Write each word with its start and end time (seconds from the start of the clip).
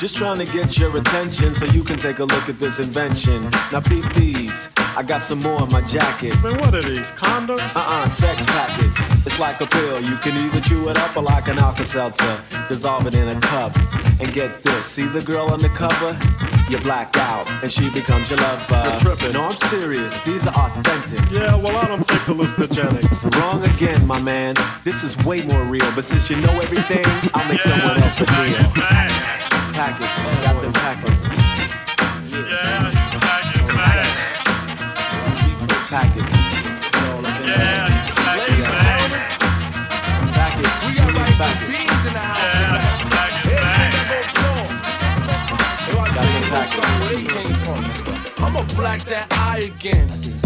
Just 0.00 0.16
trying 0.16 0.38
to 0.38 0.50
get 0.50 0.78
your 0.78 0.96
attention 0.96 1.54
so 1.54 1.66
you 1.66 1.84
can 1.84 1.98
take 1.98 2.20
a 2.20 2.24
look 2.24 2.48
at 2.48 2.58
this 2.58 2.78
invention. 2.78 3.42
Now 3.70 3.80
peep 3.80 4.02
these. 4.14 4.70
I 4.96 5.02
got 5.02 5.20
some 5.20 5.42
more 5.42 5.62
in 5.62 5.70
my 5.70 5.82
jacket. 5.82 6.34
Man, 6.42 6.56
what 6.56 6.74
are 6.74 6.80
these, 6.80 7.12
condoms? 7.12 7.76
Uh-uh, 7.76 8.08
sex 8.08 8.46
packets. 8.46 9.26
It's 9.26 9.38
like 9.38 9.60
a 9.60 9.66
pill. 9.66 10.00
You 10.00 10.16
can 10.16 10.34
either 10.46 10.62
chew 10.62 10.88
it 10.88 10.96
up 10.96 11.14
or 11.18 11.22
like 11.22 11.48
an 11.48 11.58
Alka-Seltzer. 11.58 12.42
Dissolve 12.66 13.08
it 13.08 13.14
in 13.14 13.28
a 13.28 13.38
cup. 13.42 13.76
And 14.22 14.32
get 14.32 14.62
this. 14.62 14.86
See 14.86 15.04
the 15.04 15.20
girl 15.20 15.48
on 15.48 15.58
the 15.58 15.68
cover? 15.68 16.18
You 16.70 16.78
black 16.78 17.14
out, 17.18 17.46
and 17.62 17.70
she 17.70 17.90
becomes 17.90 18.30
your 18.30 18.38
lover. 18.38 18.82
You're 18.82 19.00
tripping. 19.00 19.32
No, 19.34 19.48
I'm 19.48 19.56
serious. 19.56 20.18
These 20.24 20.46
are 20.46 20.54
authentic. 20.54 21.20
Yeah, 21.30 21.54
well, 21.56 21.76
I 21.76 21.86
don't 21.86 22.06
take 22.06 22.20
hallucinogenics. 22.20 23.30
Wrong 23.38 23.62
again, 23.66 24.06
my 24.06 24.18
man. 24.18 24.54
This 24.82 25.04
is 25.04 25.22
way 25.26 25.44
more 25.44 25.62
real. 25.64 25.92
But 25.94 26.04
since 26.04 26.30
you 26.30 26.36
know 26.36 26.52
everything, 26.52 27.04
I'll 27.34 27.46
make 27.50 27.60
someone 27.60 28.02
else 28.02 28.18
a 28.22 28.24
deal. 28.24 29.39
Packets. 29.80 30.12
Got 30.44 30.60
them 30.60 30.72
packets. 30.74 31.24
Packets. 35.88 36.36
Packets. 40.34 40.84
We 40.84 40.90
got 40.92 41.08
rice 41.14 41.40
and 41.40 41.40
Packets. 41.40 41.64
beans 41.64 42.04
in 42.04 42.12
the 42.12 42.20
house. 42.20 42.60
Where 46.76 47.16
they 47.16 47.24
came 47.24 47.56
from. 47.64 47.80
I'ma 48.44 48.62
black 48.74 49.00
that 49.04 49.32
eye 49.32 49.60
again. 49.60 50.39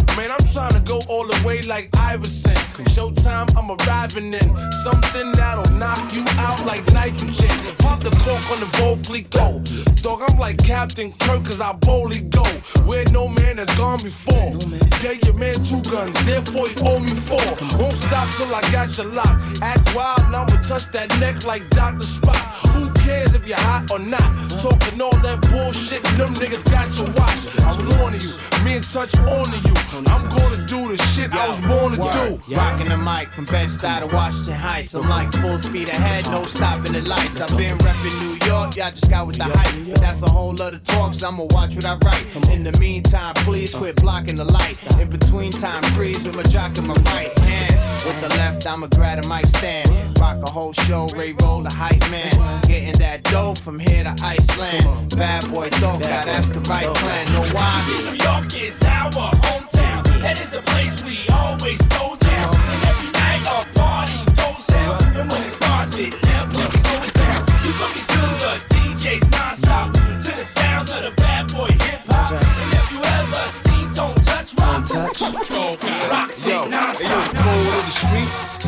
Trying 0.55 0.75
to 0.75 0.81
go 0.83 1.01
all 1.09 1.27
the 1.27 1.43
way 1.45 1.63
like 1.63 1.89
Iverson. 1.97 2.55
Showtime, 2.95 3.51
I'm 3.59 3.73
arriving 3.73 4.33
in 4.33 4.57
something 4.85 5.33
that'll 5.33 5.69
knock 5.75 6.15
you 6.15 6.25
out 6.39 6.65
like 6.65 6.87
nitrogen. 6.93 7.51
Pop 7.79 8.05
the 8.05 8.11
cork 8.23 8.49
on 8.53 8.61
the 8.61 8.71
vocally 8.79 9.23
go. 9.23 9.61
Dog, 9.97 10.23
I'm 10.29 10.39
like 10.39 10.59
Captain 10.59 11.11
Kirk, 11.15 11.47
cause 11.47 11.61
I 11.61 11.73
boldly 11.73 12.21
go. 12.21 12.45
Where 12.87 13.05
no 13.07 13.27
man 13.27 13.59
has 13.59 13.69
gone 13.75 14.01
before. 14.01 14.57
Gave 15.03 15.25
your 15.25 15.35
man 15.35 15.61
two 15.61 15.83
guns, 15.91 16.15
therefore 16.25 16.69
you 16.69 16.77
owe 16.83 17.01
me 17.01 17.15
four. 17.15 17.43
Won't 17.77 17.97
stop 17.97 18.33
till 18.37 18.55
I 18.55 18.61
got 18.71 18.97
your 18.97 19.09
lock. 19.09 19.43
Act 19.61 19.93
wild, 19.93 20.31
now 20.31 20.45
I'ma 20.45 20.63
touch 20.63 20.87
that 20.93 21.11
neck 21.19 21.45
like 21.45 21.69
Dr. 21.71 22.07
Spock. 22.07 22.39
Who 22.71 22.94
cares 23.05 23.35
if 23.35 23.47
you're 23.47 23.59
hot 23.59 23.91
or 23.91 23.99
not? 23.99 24.29
Talking 24.61 25.01
all 25.01 25.17
that 25.21 25.41
bullshit, 25.51 26.03
them 26.17 26.33
niggas 26.35 26.65
got 26.65 26.89
your 26.99 27.13
watch. 27.13 27.41
I'm 27.61 28.01
warning 28.01 28.21
you, 28.21 28.33
me 28.65 28.77
and 28.77 28.85
touch 28.85 29.15
on 29.19 29.47
to 29.53 29.59
you. 29.69 29.75
I'm 30.09 30.29
gonna 30.29 30.67
do 30.67 30.89
the 30.89 30.99
shit 31.13 31.33
I 31.33 31.49
was 31.49 31.61
born 31.61 31.93
to 31.93 31.99
do. 32.19 32.55
Rocking 32.57 32.89
the 32.89 32.97
mic 32.97 33.33
from 33.33 33.45
Bed-Stuy 33.45 34.01
to 34.01 34.07
Washington 34.07 34.55
Heights. 34.55 34.95
I'm 34.95 35.09
like 35.09 35.31
full 35.33 35.59
speed 35.59 35.89
ahead, 35.89 36.25
no 36.31 36.45
stopping 36.47 36.93
the 36.93 37.03
lights. 37.03 37.41
I've 37.41 37.57
been 37.57 37.77
repping 37.79 38.17
New 38.23 38.47
York, 38.47 38.77
y'all 38.77 38.91
just 38.91 39.11
got 39.11 39.27
with 39.27 39.37
the 39.37 39.45
hype. 39.45 39.75
But 39.91 40.01
that's 40.01 40.23
a 40.23 40.31
whole 40.31 40.61
other 40.61 40.79
talk, 40.79 41.15
so 41.15 41.29
I'ma 41.29 41.45
watch 41.51 41.77
what 41.77 41.85
I 41.85 41.97
write. 41.97 42.25
In 42.51 42.65
the 42.65 42.73
meantime, 42.79 43.35
please 43.35 43.75
quit 43.75 43.97
blocking 43.97 44.37
the 44.37 44.45
light. 44.45 44.81
In 44.99 45.11
between 45.11 45.53
time, 45.53 45.83
freeze 45.95 46.25
with 46.25 46.35
my 46.35 46.43
jock 46.45 46.79
in 46.79 46.87
my 46.87 46.95
right 46.95 47.33
hand. 47.41 47.75
With 48.07 48.21
the 48.21 48.29
left, 48.37 48.67
I'ma 48.67 48.87
grab 48.89 49.25
a 49.25 49.29
mic 49.29 49.47
stand. 49.47 49.91
Rock 50.19 50.43
a 50.43 50.51
whole 50.51 50.73
show, 50.73 51.07
Ray 51.17 51.33
roll 51.33 51.63
the 51.63 51.71
hype 51.71 52.01
man. 52.11 52.61
Getting 52.63 52.94
that 52.99 53.23
dough 53.25 53.55
from 53.55 53.79
here 53.79 54.05
to 54.05 54.15
Iceland. 54.23 55.17
Bad 55.17 55.51
boy 55.51 55.69
Thoka, 55.71 56.25
that's 56.25 56.49
the 56.49 56.61
right 56.61 56.93
plan. 56.95 57.27
Know 57.33 57.43
why? 57.55 57.81
See, 57.87 58.03
New 58.11 58.17
York 58.25 58.55
is 58.57 58.83
our 58.83 59.11
hometown. 59.11 60.05
That 60.23 60.41
is 60.41 60.51
the 60.51 60.63
place 60.63 61.03
we 61.05 61.19
always 61.33 61.81
go 61.89 62.17
down. 62.17 62.55
And 62.55 62.83
every 62.91 63.11
night 63.13 63.43
a 63.45 63.79
party 63.79 64.19
goes 64.35 64.67
down. 64.67 65.03
And 65.17 65.31
when 65.31 65.43
it 65.43 65.51
starts, 65.51 65.97
it 65.97 66.13
never 66.25 66.55
slows 66.55 67.13
down. 67.13 67.41
You 67.65 67.73
looking 67.83 68.07
to 68.15 68.23
the 68.43 68.53
DJs 68.73 69.25
nonstop. 69.35 69.93
To 70.25 70.33
the 70.37 70.45
sounds 70.45 70.91
of 70.91 71.03
the 71.05 71.13
bad 71.21 71.53
boy 71.53 71.69
hip 71.69 72.01
hop. 72.07 72.33
And 72.33 72.73
if 72.73 72.87
you 72.93 73.01
ever 73.03 73.45
seen 73.65 73.87
Tony 73.93 74.21
Touch 74.23 74.55
Rock, 74.59 74.89
rocks 74.93 75.41
it 75.43 75.51
Yo, 75.51 75.77
hey, 75.77 76.51
yo, 76.51 76.65
nonstop. 76.65 76.71
the 76.71 76.84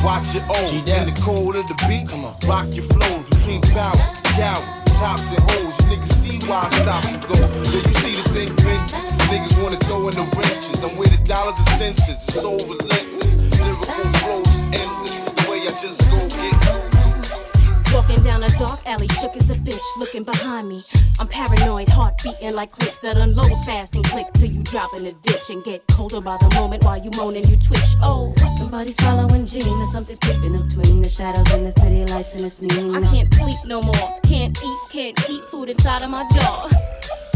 watch 0.07 0.35
your 0.35 0.45
own. 0.45 0.71
In 0.87 1.05
the 1.11 1.21
cold 1.21 1.57
of 1.57 1.67
the 1.67 1.75
beat, 1.91 2.07
rock 2.47 2.69
your 2.71 2.87
flows 2.87 3.27
between 3.29 3.61
power, 3.75 3.99
cowards, 4.39 4.93
cops 5.03 5.35
and 5.35 5.43
hoes. 5.51 5.75
You 5.81 5.97
niggas 5.97 6.15
see 6.15 6.39
why 6.47 6.63
I 6.63 6.69
stop 6.79 7.05
and 7.05 7.21
go. 7.27 7.35
Yeah, 7.35 7.83
you 7.83 7.95
see 7.99 8.15
the 8.15 8.29
thing 8.31 8.51
vintage. 8.63 8.95
Niggas 9.27 9.61
wanna 9.61 9.79
throw 9.79 10.09
in 10.09 10.15
the 10.15 10.23
wrenches. 10.39 10.83
I'm 10.85 10.97
with 10.97 11.11
the 11.11 11.23
dollars 11.27 11.59
and 11.59 11.69
cents. 11.79 12.09
It's 12.09 12.33
so 12.33 12.53
relentless. 12.53 13.37
Lyrical 13.59 14.07
flows 14.23 14.57
endless. 14.71 15.19
The 15.27 15.51
way 15.51 15.59
I 15.67 15.73
just 15.83 16.01
go 16.09 16.19
get 16.29 16.96
Walking 17.93 18.23
down 18.23 18.43
a 18.43 18.49
dark 18.59 18.81
alley, 18.87 19.09
shook 19.09 19.37
as 19.37 19.51
a 19.51 19.55
bitch, 19.55 19.81
looking 19.99 20.25
behind 20.25 20.69
me. 20.69 20.83
I'm 21.19 21.29
paranoid, 21.29 21.89
heart 21.89 22.21
beating 22.23 22.55
like 22.55 22.73
clips 22.73 23.01
that 23.01 23.17
unload 23.17 23.53
fast 23.65 23.95
and 23.95 24.05
click 24.05 24.27
till 24.35 24.51
you 24.51 24.63
drop 24.63 24.93
in 24.95 25.05
the 25.05 25.13
ditch 25.13 25.51
and 25.51 25.65
get 25.65 25.87
colder 25.89 26.21
by 26.21 26.37
the 26.37 26.55
moment 26.57 26.85
while 26.85 26.99
you 27.03 27.11
moan 27.17 27.37
and 27.37 27.49
you 27.49 27.57
twitch. 27.57 27.81
Oh, 28.03 28.35
somebody's 28.59 28.97
following 28.97 29.47
Gene 29.47 29.67
or 29.67 29.87
something's 29.87 30.19
creeping 30.21 30.57
up 30.57 30.69
between 30.69 31.03
the 31.03 31.09
shadows 31.09 31.51
and 31.53 31.67
the 31.67 31.73
city 31.73 32.05
lights 32.13 32.35
and 32.35 32.45
it's 32.45 32.61
mean. 32.61 32.95
I 32.95 33.01
can't 33.11 33.29
sleep 33.35 33.59
no 33.67 33.83
more, 33.83 34.21
can't 34.25 34.57
eat, 34.63 34.79
can't 34.91 35.17
keep 35.17 35.45
food 35.45 35.71
inside 35.71 36.03
of 36.03 36.11
my 36.11 36.29
jaw. 36.35 36.69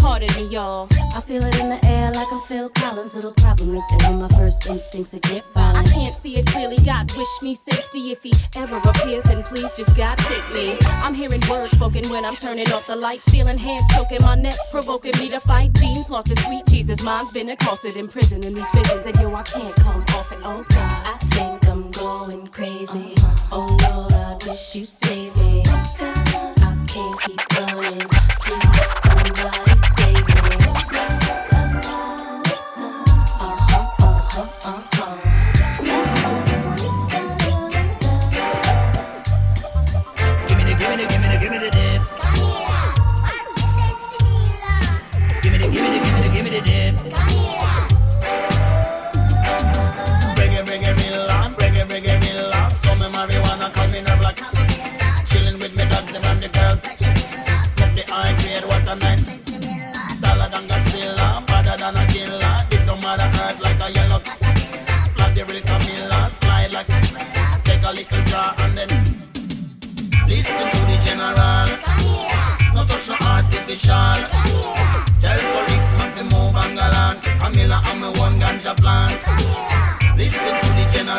Pardon 0.01 0.35
me, 0.37 0.49
y'all. 0.51 0.89
I 1.15 1.21
feel 1.21 1.45
it 1.45 1.61
in 1.61 1.69
the 1.69 1.85
air 1.85 2.11
like 2.13 2.27
I'm 2.33 2.41
Phil 2.43 2.71
Collins. 2.71 3.15
Little 3.15 3.33
problem 3.33 3.75
is 3.75 3.85
ever 4.01 4.17
my 4.17 4.29
first 4.29 4.67
instincts 4.67 5.11
to 5.11 5.19
get 5.21 5.45
violent. 5.53 5.89
I 5.89 5.93
can't 5.93 6.17
see 6.17 6.37
it 6.39 6.47
clearly. 6.47 6.79
God 6.79 7.13
wish 7.17 7.29
me 7.43 7.55
safety 7.55 8.11
if 8.11 8.23
he 8.23 8.33
ever 8.57 8.79
appears. 8.79 9.25
Then 9.25 9.43
please 9.43 9.71
just 9.75 9.95
God 9.97 10.17
take 10.17 10.55
me. 10.55 10.79
I'm 10.85 11.15
hearing 11.15 11.43
words 11.51 11.73
spoken 11.73 12.09
when 12.09 12.25
I'm 12.25 12.37
turning 12.37 12.71
off 12.73 12.87
the 12.87 12.97
lights. 12.97 13.29
Feeling 13.29 13.59
hands 13.59 13.87
choking 13.95 14.23
my 14.23 14.35
neck, 14.35 14.57
provoking 14.71 15.13
me 15.19 15.29
to 15.29 15.41
fight. 15.41 15.75
Jeans 15.75 16.09
lost 16.09 16.29
to 16.29 16.37
sweet 16.37 16.65
Jesus. 16.67 17.03
Mine's 17.03 17.31
been 17.31 17.51
accosted 17.51 17.97
in 17.97 18.09
prison 18.09 18.43
in 18.43 18.55
these 18.55 18.71
visions. 18.73 19.05
And 19.05 19.17
yo, 19.21 19.35
I 19.35 19.43
can't 19.43 19.77
come 19.77 20.01
off 20.17 20.33
it. 20.33 20.39
Oh 20.45 20.65
God, 20.71 21.07
I 21.07 21.19
think 21.35 21.69
I'm 21.69 21.91
going 21.91 22.47
crazy. 22.49 23.15
Oh 23.53 23.77
Lord, 23.91 24.13
I 24.13 24.37
wish 24.47 24.77
you 24.77 24.87
saved 24.87 25.37
me. 25.37 25.70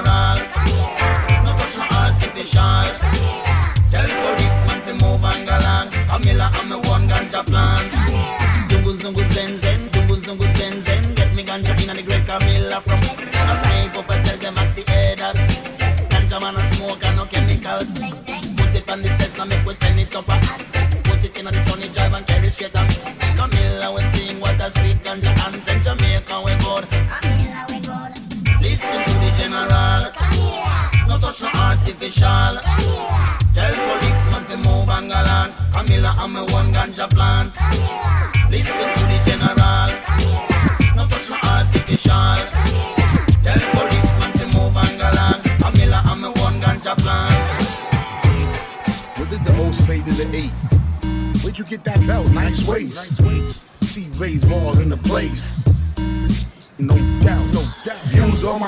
natural, 0.03 0.37
no 1.43 1.51
touch 1.57 1.77
no 1.77 1.85
artificial. 1.97 2.87
Tell 3.91 4.09
policemen 4.21 4.81
fi 4.81 4.93
move 4.93 5.23
on 5.23 5.45
galant. 5.45 5.91
Camilla 6.09 6.51
and 6.59 6.69
me 6.69 6.75
one 6.89 7.07
ganja 7.07 7.45
plant. 7.45 7.91
Zungu 8.69 8.93
zungu 8.93 9.23
zen 9.31 9.57
zen, 9.57 9.89
zungu 9.89 10.15
zungu 10.15 10.47
zen 10.57 10.81
zen. 10.81 11.15
Get 11.15 11.33
me 11.33 11.43
ganja 11.43 11.81
in 11.83 11.89
and 11.89 11.99
the 11.99 12.03
great 12.03 12.25
Camilla 12.25 12.81
from. 12.81 12.99
I 12.99 13.61
pipe 13.63 13.97
up 13.97 14.09
and 14.09 14.25
tell 14.25 14.37
them 14.37 14.57
ask 14.57 14.75
the 14.75 14.91
head 14.91 15.21
ups. 15.21 15.63
Ganja 16.09 16.39
man 16.39 16.55
a 16.55 16.71
smoke 16.73 17.03
and 17.03 17.17
no 17.17 17.25
chemicals. 17.25 17.85
Put 18.57 18.75
it 18.75 18.89
on 18.89 19.01
the 19.01 19.09
Cessna, 19.19 19.45
make 19.45 19.65
we 19.65 19.73
send 19.73 19.99
it 19.99 20.15
up. 20.15 20.25
Put 20.25 21.23
it 21.23 21.37
in 21.37 21.45
the 21.45 21.61
sunny 21.65 21.89
drive 21.89 22.13
and 22.13 22.25
carry 22.25 22.49
straight 22.49 22.75
up. 22.75 22.89
Camilla 23.37 23.93
we 23.93 24.03
sing 24.13 24.39
what 24.39 24.61
a 24.61 24.71
sweet 24.71 25.03
ganja 25.03 25.31
and 25.47 25.83
Jamaica 25.83 26.41
we 26.45 26.55
good. 26.63 27.20
Listen 28.91 29.13
to 29.13 29.19
the 29.23 29.31
general. 29.37 30.03
No 31.07 31.17
touch 31.17 31.41
no 31.41 31.49
artificial. 31.63 32.59
Tell 33.55 33.75
policeman 33.87 34.43
to 34.51 34.57
move 34.67 34.89
and 34.89 35.07
galant. 35.07 35.55
Camilla 35.71 36.13
and 36.19 36.33
me 36.33 36.41
one 36.51 36.73
ganja 36.73 37.09
plant. 37.09 37.55
Listen 38.51 38.91
to 38.91 39.03
the 39.07 39.17
general. 39.23 39.91
No 40.97 41.07
touch 41.07 41.29
no 41.29 41.37
artificial. 41.49 42.35
Tell 43.43 43.61
policeman 43.71 44.31
to 44.39 44.45
move 44.57 44.75
and 44.75 44.99
galant. 44.99 45.41
Camilla 45.61 46.03
and 46.07 46.21
me 46.21 46.27
one 46.41 46.59
ganja 46.59 46.93
plant. 46.97 47.71
What 49.15 49.29
did 49.29 49.43
the 49.45 49.57
old 49.63 49.73
say 49.73 49.99
to 49.99 50.11
the 50.11 50.27
eight? 50.35 50.51
Where'd 51.43 51.57
you 51.57 51.63
get 51.63 51.85
that 51.85 52.05
belt? 52.05 52.29
Nice 52.31 52.67
waist. 52.67 53.21
C-Rayz 53.83 54.45
more 54.49 54.77
in 54.81 54.89
the 54.89 54.97
place. 54.97 55.65
No. 56.77 57.10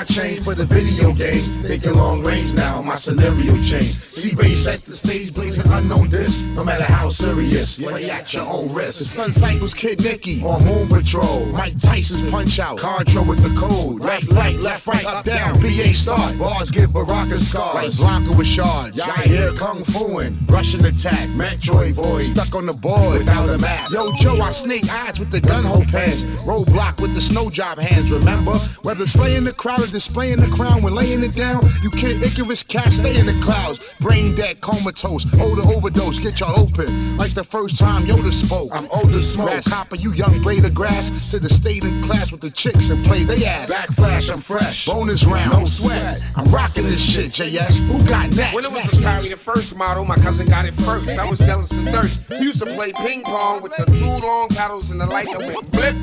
Change 0.08 0.44
for 0.44 0.54
the 0.54 0.64
video 0.64 1.12
game. 1.12 1.40
Thinking 1.64 1.94
long 1.94 2.22
range 2.22 2.52
now, 2.52 2.82
my 2.82 2.96
scenario 2.96 3.54
change. 3.62 3.94
See 3.96 4.34
Ray 4.34 4.54
set 4.54 4.84
the 4.84 4.96
stage 4.96 5.34
blazing 5.34 5.66
unknown 5.72 6.08
this. 6.08 6.42
No 6.42 6.64
matter 6.64 6.84
how 6.84 7.08
serious, 7.08 7.78
lay 7.78 8.10
at 8.10 8.32
your 8.32 8.46
own 8.46 8.72
risk. 8.72 8.98
The 8.98 9.04
Sun 9.04 9.32
Cycles 9.32 9.74
Kid 9.74 10.02
Nicky 10.02 10.42
on 10.42 10.64
Moon 10.64 10.88
Patrol. 10.88 11.46
Mike 11.46 11.80
Tyson's 11.80 12.30
Punch 12.30 12.60
Out. 12.60 12.78
Contra 12.78 13.22
with 13.22 13.40
the 13.42 13.58
code. 13.58 14.02
Left, 14.02 14.28
right, 14.30 14.56
left, 14.60 14.86
right, 14.86 15.06
up, 15.06 15.24
down. 15.24 15.60
BA 15.60 15.94
start. 15.94 16.38
Bars 16.38 16.70
give 16.70 16.92
Baraka 16.92 17.38
scars. 17.38 18.00
Like 18.00 18.24
Blanka 18.24 18.36
with 18.36 18.46
shards. 18.46 18.96
Y'all 18.98 19.10
hear 19.22 19.52
Kung 19.54 19.84
Fuin. 19.84 20.34
Rush'n 20.46 20.84
Attack. 20.84 21.28
Metroid 21.30 21.92
Void. 21.92 22.24
Stuck 22.24 22.54
on 22.54 22.66
the 22.66 22.74
board 22.74 23.18
without 23.18 23.48
a 23.48 23.58
map. 23.58 23.90
Yo, 23.90 24.12
Joe, 24.16 24.40
I 24.40 24.52
snake 24.52 24.88
eyes 24.90 25.18
with 25.18 25.30
the 25.30 25.40
Gung-Ho 25.40 25.82
pants. 25.90 26.22
Roadblock 26.44 27.00
with 27.00 27.14
the 27.14 27.20
snow 27.20 27.50
job 27.50 27.78
hands, 27.78 28.10
remember? 28.10 28.56
Whether 28.82 29.06
slaying 29.06 29.44
the 29.44 29.52
crowd 29.52 29.93
displaying 29.94 30.40
the 30.40 30.48
crown 30.48 30.82
when 30.82 30.92
laying 30.92 31.22
it 31.22 31.32
down, 31.32 31.64
you 31.80 31.88
kid 31.88 32.20
Icarus 32.20 32.64
cat 32.64 32.92
stay 32.92 33.16
in 33.16 33.26
the 33.26 33.40
clouds. 33.40 33.94
Brain 34.00 34.34
dead, 34.34 34.60
comatose, 34.60 35.24
odor 35.34 35.62
overdose, 35.72 36.18
get 36.18 36.40
y'all 36.40 36.58
open. 36.58 37.16
Like 37.16 37.32
the 37.32 37.44
first 37.44 37.78
time 37.78 38.02
Yoda 38.04 38.32
spoke. 38.32 38.70
I'm 38.72 38.88
older 38.90 39.22
smoke. 39.22 39.50
Grasshopper, 39.50 39.94
you 39.94 40.12
young 40.12 40.42
blade 40.42 40.64
of 40.64 40.74
grass. 40.74 41.30
To 41.30 41.38
the 41.38 41.48
state 41.48 41.84
in 41.84 42.02
class 42.02 42.32
with 42.32 42.40
the 42.40 42.50
chicks 42.50 42.90
and 42.90 43.04
play 43.04 43.22
they 43.22 43.46
ass. 43.46 43.70
Backflash, 43.70 44.32
I'm 44.32 44.40
fresh. 44.40 44.84
Bonus 44.84 45.24
round, 45.24 45.52
no 45.52 45.64
sweat. 45.64 46.26
I'm 46.34 46.50
rocking 46.50 46.86
this 46.86 47.00
shit, 47.00 47.30
JS. 47.30 47.78
Who 47.86 48.04
got 48.08 48.34
next? 48.34 48.52
When 48.52 48.64
it 48.64 48.72
was 48.72 48.82
Atari, 48.86 49.30
the 49.30 49.36
first 49.36 49.76
model, 49.76 50.04
my 50.04 50.16
cousin 50.16 50.46
got 50.46 50.66
it 50.66 50.74
first. 50.74 51.16
I 51.20 51.30
was 51.30 51.38
jealous 51.38 51.70
and 51.70 51.88
thirst. 51.88 52.20
He 52.32 52.42
used 52.42 52.60
to 52.60 52.66
play 52.66 52.92
ping 52.94 53.22
pong 53.22 53.62
with 53.62 53.76
the 53.76 53.84
two 53.84 54.26
long 54.26 54.48
paddles 54.48 54.90
and 54.90 55.00
the 55.00 55.06
light 55.06 55.28
that 55.30 55.38
went 55.38 55.70
blip. 55.70 55.94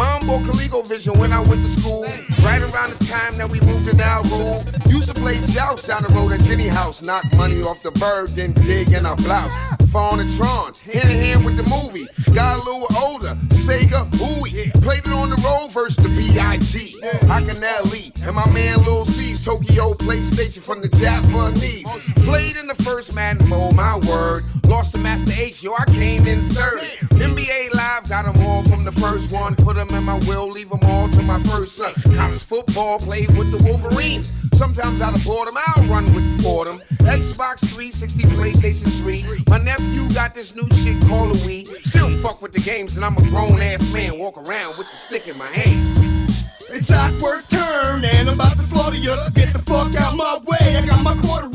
Mambo 0.00 0.38
ColecoVision 0.38 1.18
when 1.18 1.30
I 1.30 1.40
went 1.40 1.62
to 1.62 1.68
school. 1.68 2.04
Right 2.42 2.62
around 2.62 2.98
the 2.98 3.04
time 3.04 3.36
that 3.36 3.50
we 3.50 3.60
moved 3.60 3.84
to 3.90 3.96
rule. 4.32 4.64
Used 4.86 5.08
to 5.08 5.14
play 5.14 5.34
joust 5.48 5.88
down 5.88 6.04
the 6.04 6.08
road 6.08 6.32
at 6.32 6.40
Jenny 6.40 6.68
House. 6.68 7.02
Knock 7.02 7.30
money 7.34 7.60
off 7.60 7.82
the 7.82 7.90
bird, 7.90 8.30
then 8.30 8.54
dig 8.54 8.92
in 8.92 9.04
a 9.04 9.14
blouse. 9.14 9.79
Fawn 9.90 10.20
and 10.20 10.32
Tron, 10.36 10.72
hand 10.84 11.10
in 11.10 11.16
hand 11.16 11.44
with 11.44 11.56
the 11.56 11.64
movie. 11.64 12.06
Got 12.32 12.56
a 12.56 12.58
little 12.58 12.86
older, 13.04 13.34
Sega, 13.50 14.08
ooey. 14.12 14.72
Played 14.82 15.06
it 15.06 15.12
on 15.12 15.30
the 15.30 15.36
road 15.36 15.72
versus 15.72 15.96
the 15.96 16.08
B.I.G. 16.08 17.00
Akinelli 17.26 18.26
and 18.26 18.36
my 18.36 18.48
man 18.52 18.78
Lil 18.84 19.04
C's 19.04 19.44
Tokyo 19.44 19.94
PlayStation 19.94 20.62
from 20.62 20.80
the 20.80 20.88
Japanese. 20.88 21.84
Played 22.24 22.56
in 22.56 22.68
the 22.68 22.74
first 22.84 23.14
Madden 23.16 23.48
Bowl, 23.50 23.72
my 23.72 23.98
word. 24.06 24.44
Lost 24.64 24.94
to 24.94 25.00
Master 25.00 25.32
H, 25.36 25.64
yo, 25.64 25.74
I 25.74 25.84
came 25.86 26.24
in 26.26 26.48
third. 26.50 26.82
NBA 27.18 27.74
Live 27.74 28.08
got 28.08 28.26
them 28.26 28.40
all 28.46 28.62
from 28.62 28.84
the 28.84 28.92
first 28.92 29.32
one. 29.32 29.56
Put 29.56 29.74
them 29.74 29.88
in 29.90 30.04
my 30.04 30.18
will, 30.20 30.48
leave 30.48 30.70
them 30.70 30.80
all 30.84 31.08
to 31.08 31.22
my 31.22 31.42
first 31.44 31.76
son. 31.76 31.92
College 32.14 32.38
football, 32.38 32.98
played 33.00 33.36
with 33.36 33.50
the 33.50 33.62
Wolverines. 33.64 34.32
Sometimes 34.54 35.00
out 35.00 35.16
of 35.16 35.24
boredom, 35.24 35.54
I'll 35.66 35.84
run 35.84 36.04
with 36.14 36.42
Fordham. 36.42 36.78
Xbox 37.00 37.60
360, 37.60 38.22
PlayStation 38.24 38.88
3. 39.00 39.44
My 39.48 39.58
nephew 39.58 39.79
got 40.14 40.34
this 40.34 40.54
new 40.54 40.68
shit 40.74 41.00
called 41.08 41.30
a 41.30 41.34
Wii. 41.34 41.66
Still 41.86 42.10
fuck 42.18 42.42
with 42.42 42.52
the 42.52 42.60
games, 42.60 42.96
and 42.96 43.04
I'm 43.04 43.16
a 43.16 43.22
grown 43.22 43.60
ass 43.60 43.92
man. 43.92 44.18
Walk 44.18 44.36
around 44.36 44.76
with 44.78 44.90
the 44.90 44.96
stick 44.96 45.28
in 45.28 45.38
my 45.38 45.46
hand. 45.46 46.00
It's 46.72 46.90
awkward 46.90 47.48
turn, 47.48 48.04
and 48.04 48.28
I'm 48.28 48.34
about 48.34 48.56
to 48.56 48.62
slaughter 48.62 48.96
you. 48.96 49.16
Get 49.34 49.52
the 49.52 49.58
fuck 49.60 49.94
out 49.94 50.16
my 50.16 50.38
way. 50.46 50.76
I 50.76 50.86
got 50.86 51.02
my 51.02 51.16
quarter 51.16 51.48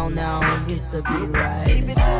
down 0.00 0.14
now 0.14 0.40
and 0.42 0.70
hit 0.70 0.90
the 0.90 1.02
beat 1.02 1.38
right. 1.38 2.19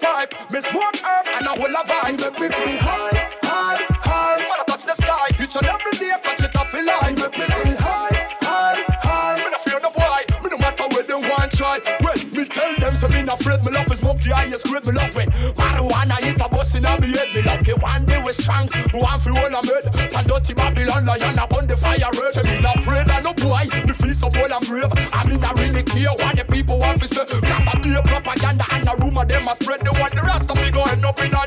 Pipe, 0.00 0.34
me 0.50 0.60
smoke 0.60 0.96
herb 0.96 1.26
and 1.34 1.48
I 1.48 1.54
will 1.58 1.74
a 1.74 1.82
vibe. 1.84 2.18
Make 2.20 2.40
me 2.40 2.48
feel 2.48 2.78
high, 2.78 3.28
high, 3.42 3.86
high. 4.00 4.46
Wanna 4.48 4.64
touch 4.66 4.84
the 4.84 4.94
sky, 4.94 5.28
each 5.42 5.56
and 5.56 5.66
every 5.66 5.92
day 5.98 6.12
touch 6.22 6.42
it 6.42 6.56
off 6.56 6.70
the 6.70 6.82
line. 6.82 7.14
Make 7.16 7.38
me 7.38 7.44
feel 7.44 7.76
high, 7.76 8.28
high, 8.42 8.84
high. 9.02 9.36
Me 9.38 9.50
no 9.50 9.58
fear 9.58 9.80
no 9.82 9.90
boy, 9.90 10.22
me 10.42 10.50
no 10.50 10.58
matter 10.58 10.84
where 10.92 11.02
them 11.02 11.20
want 11.28 11.52
try. 11.52 11.80
Well, 12.00 12.16
me 12.32 12.44
tell 12.44 12.74
them 12.76 12.96
so 12.96 13.08
me 13.08 13.22
not 13.22 13.40
afraid. 13.40 13.62
Me 13.64 13.70
love 13.72 13.90
is 13.90 13.98
smoke 13.98 14.20
the 14.22 14.34
highest 14.34 14.66
grade. 14.66 14.84
Me 14.86 14.92
love 14.92 15.14
when 15.14 15.30
marijuana 15.30 16.18
hit 16.20 16.40
a 16.40 16.48
bus 16.48 16.74
in 16.74 16.84
a 16.84 17.00
me 17.00 17.12
head. 17.12 17.34
Me 17.34 17.42
love 17.42 17.64
the 17.64 17.74
one 17.76 18.04
day 18.04 18.22
we 18.22 18.32
strong, 18.32 18.68
me 18.92 19.00
want 19.00 19.22
fi 19.22 19.30
hold 19.30 19.52
a 19.52 19.60
med. 19.62 20.10
Pan 20.10 20.26
dirty 20.26 20.54
Babylon 20.54 21.04
lion 21.06 21.38
up 21.38 21.52
on 21.54 21.66
the 21.66 21.76
fire 21.76 21.98
red. 21.98 22.34
Say 22.34 22.42
me 22.42 22.60
not 22.60 22.78
afraid 22.78 23.08
of 23.08 23.24
no 23.24 23.32
boy. 23.34 23.66
Me 23.72 23.92
feel 23.92 24.14
so 24.14 24.28
bold 24.28 24.50
and 24.50 24.66
brave. 24.66 24.92
I 25.12 25.24
mean 25.26 25.44
I 25.44 25.52
really 25.52 25.82
care 25.82 26.12
what 26.18 26.36
the 26.36 26.44
people 26.44 26.78
want 26.78 27.02
to 27.02 27.08
say. 27.08 27.24
Cause 27.26 27.66
I 27.66 27.78
be 27.80 27.94
a 27.94 28.02
propaganda 28.02 28.64
and 28.72 28.88
a 28.88 28.96
rumor 29.16 29.26
them 29.26 29.48
a 29.48 29.54
spread. 29.54 29.80
the 29.80 29.92
word. 29.92 30.12
the 30.12 30.22
rest 30.22 30.50
of 30.50 30.56
me 30.56 30.70
up 31.04 31.20
in 31.22 31.32
a 31.32 31.45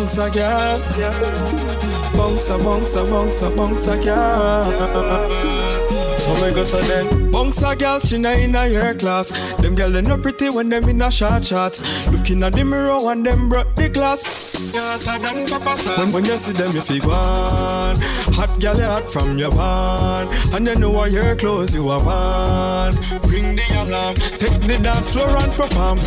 bounce 0.00 0.18
a 0.18 0.30
girl, 0.30 0.80
bounce 2.16 2.48
a 2.48 2.58
bounce 2.58 2.94
a 2.94 3.04
bounce 3.04 3.42
a 3.42 3.50
bounce 3.50 3.86
a 3.86 3.98
girl. 4.02 4.64
we 6.42 6.54
go 6.54 6.62
so 6.62 6.80
then. 6.82 7.30
Bunks 7.30 7.62
a 7.62 7.76
girl, 7.76 8.00
she 8.00 8.16
na 8.16 8.30
in 8.30 8.54
a 8.54 8.66
your 8.66 8.94
class. 8.94 9.30
Them 9.60 9.74
girl 9.74 9.90
they 9.90 10.00
no 10.00 10.16
pretty 10.16 10.48
when 10.48 10.70
them 10.70 10.88
in 10.88 11.02
a 11.02 11.10
short 11.10 11.44
shots. 11.44 12.10
Looking 12.10 12.42
at 12.42 12.54
the 12.54 12.64
mirror 12.64 12.98
and 13.10 13.26
them 13.26 13.50
broke 13.50 13.74
the 13.74 13.90
glass. 13.90 14.56
When, 15.98 16.12
when 16.12 16.24
you 16.24 16.36
see 16.36 16.52
them, 16.52 16.72
you 16.72 16.80
feel 16.80 17.02
one. 17.02 17.96
Hot 18.36 18.62
you 18.62 18.72
hot 18.72 19.08
from 19.08 19.36
your 19.36 19.50
van. 19.50 20.28
And 20.54 20.66
you 20.66 20.76
know 20.76 20.90
what 20.90 21.12
your 21.12 21.36
clothes 21.36 21.74
you 21.74 21.88
are 21.90 22.02
one. 22.02 23.19
Take 23.90 24.60
the 24.68 24.78
dance 24.80 25.10
floor 25.12 25.36
and 25.36 25.52
perform. 25.54 25.98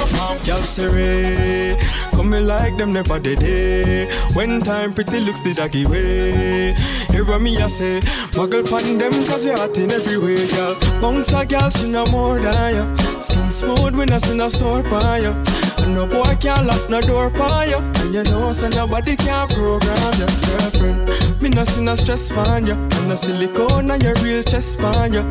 Siri. 0.63 1.75
Come 2.15 2.29
me 2.29 2.39
like 2.39 2.77
them 2.77 2.93
never 2.93 3.19
did 3.19 3.39
it. 3.41 4.07
When 4.35 4.59
time 4.61 4.93
pretty 4.93 5.19
looks 5.19 5.41
the 5.41 5.53
doggy 5.53 5.85
way. 5.87 6.75
Hear 7.11 7.39
me, 7.39 7.57
I 7.57 7.67
say, 7.67 7.99
muggle 8.31 8.63
pan 8.63 8.97
them 8.97 9.11
cause 9.25 9.45
you're 9.45 9.57
hot 9.57 9.77
in 9.77 9.91
every 9.91 10.17
way, 10.17 10.47
girl. 10.47 10.75
Bounce 11.01 11.33
a 11.33 11.45
girl, 11.45 11.69
she 11.69 11.91
no 11.91 12.05
more 12.07 12.39
than 12.39 12.75
you. 12.75 12.97
Skin 13.21 13.51
smooth 13.51 13.95
when 13.95 14.13
I 14.13 14.17
see 14.17 14.39
a 14.39 14.49
sore 14.49 14.83
by 14.83 15.19
you. 15.19 15.35
And 15.83 15.93
no 15.93 16.07
boy 16.07 16.35
can't 16.39 16.65
lock 16.65 16.89
no 16.89 17.01
door 17.01 17.29
by 17.29 17.65
you. 17.65 17.77
And 17.77 18.13
you 18.13 18.23
know, 18.23 18.53
so 18.53 18.69
nobody 18.69 19.17
can 19.17 19.49
program 19.49 20.13
your 20.15 20.31
girlfriend. 20.47 21.41
Me 21.41 21.49
no 21.49 21.65
see 21.65 21.83
no 21.83 21.95
stress 21.95 22.31
on 22.31 22.65
you. 22.65 22.73
And 22.73 23.09
no 23.09 23.15
silicone 23.15 23.91
on 23.91 23.99
your 23.99 24.13
real 24.23 24.43
chest 24.43 24.79
on 24.79 25.11
you. 25.11 25.23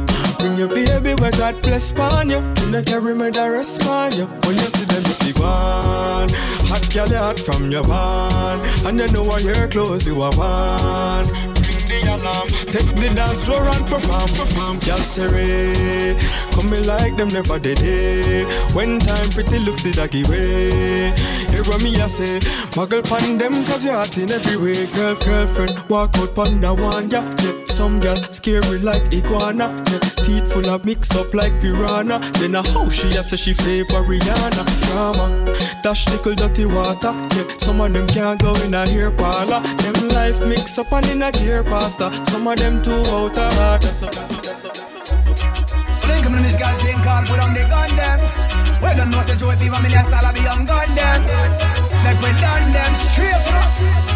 Bring 0.43 0.59
your 0.59 0.69
baby 0.69 1.15
where 1.23 1.31
God 1.31 1.55
bless 1.63 1.97
on 1.97 2.29
you. 2.29 2.43
You 2.65 2.71
no 2.73 2.83
carry 2.83 3.15
rest 3.15 3.89
on 3.89 4.11
you. 4.13 4.27
When 4.27 4.55
you 4.59 4.69
see 4.75 4.87
them, 4.91 5.03
you 5.07 5.15
feel 5.23 5.43
one. 5.43 6.29
Hot 6.67 6.85
girl, 6.93 7.09
hot 7.09 7.39
from 7.39 7.71
your 7.71 7.85
van. 7.85 8.59
And 8.85 8.99
you 8.99 9.07
know 9.15 9.23
what 9.23 9.43
your 9.43 9.69
clothes 9.69 10.05
you 10.05 10.21
are 10.21 10.35
one 10.37 11.53
the 11.93 12.15
alarm. 12.15 12.49
Take 12.75 12.95
the 12.97 13.13
dance 13.15 13.45
floor 13.45 13.63
and 13.63 13.87
perform, 13.87 14.29
perform. 14.35 14.81
Come 16.53 16.71
me 16.71 16.81
like 16.81 17.17
them 17.17 17.29
never 17.29 17.59
did 17.59 17.79
it. 17.81 18.75
When 18.75 18.99
time 18.99 19.31
pretty 19.31 19.59
looks 19.61 19.83
the 19.83 19.93
doggy 19.93 20.25
way. 20.25 21.13
Hear 21.53 21.63
me 21.85 21.95
I 22.01 22.07
say, 22.07 22.39
muggle 22.75 23.03
pan 23.05 23.39
them 23.39 23.65
cause 23.65 23.85
you're 23.85 23.95
hot 23.95 24.17
in 24.19 24.31
every 24.31 24.57
way. 24.57 24.87
Girl, 24.93 25.15
girlfriend, 25.17 25.79
walk 25.89 26.17
out 26.19 26.35
pan 26.35 26.61
the 26.61 26.75
one, 26.75 27.11
yeah, 27.11 27.31
yeah. 27.43 27.62
Some 27.83 27.99
girl 27.99 28.15
scary 28.31 28.79
like 28.79 29.13
iguana, 29.13 29.75
yeah. 29.91 29.99
Teeth 30.23 30.53
full 30.53 30.71
of 30.71 30.85
mix 30.85 31.17
up 31.17 31.35
like 31.35 31.51
piranha. 31.61 32.21
Then 32.39 32.55
a 32.55 32.63
how 32.63 32.89
she 32.89 33.09
a 33.09 33.25
say 33.25 33.37
she 33.37 33.55
favor 33.55 34.07
Rihanna. 34.07 34.63
Drama, 34.87 35.53
dash 35.83 36.07
little 36.11 36.33
dirty 36.33 36.65
water, 36.65 37.11
yeah. 37.35 37.43
Some 37.59 37.81
of 37.81 37.93
them 37.93 38.07
can't 38.07 38.41
go 38.41 38.55
in 38.65 38.73
a 38.73 38.87
hair 38.87 39.11
parlor. 39.11 39.61
Them 39.83 40.09
life 40.15 40.41
mix 40.47 40.79
up 40.79 40.93
and 40.93 41.11
in 41.11 41.23
a 41.23 41.33
gear 41.33 41.65
pasta. 41.65 42.13
Some 42.25 42.47
of 42.47 42.57
them 42.57 42.83
too 42.83 42.93
out 42.93 43.37
of 43.37 43.59
order. 43.59 43.87
So, 43.89 44.09
so, 44.13 44.55
so, 44.55 44.69
Link 46.07 46.23
them 46.23 46.41
this 46.41 46.57
girl 46.57 46.79
thing 46.79 47.03
called 47.03 47.27
put 47.27 47.41
on 47.41 47.53
the 47.53 47.67
gun 47.67 47.97
them. 47.97 48.21
We 48.81 48.95
don't 48.95 49.11
know 49.11 49.23
say 49.23 49.35
Joey 49.35 49.57
Fever 49.57 49.83
million 49.83 50.07
of 50.07 50.35
the 50.35 50.41
young 50.41 50.65
gun 50.67 50.95
them. 50.95 51.27
Make 52.05 52.23
we 52.23 52.31
done 52.41 52.73
them 52.73 52.95
straight 52.95 54.12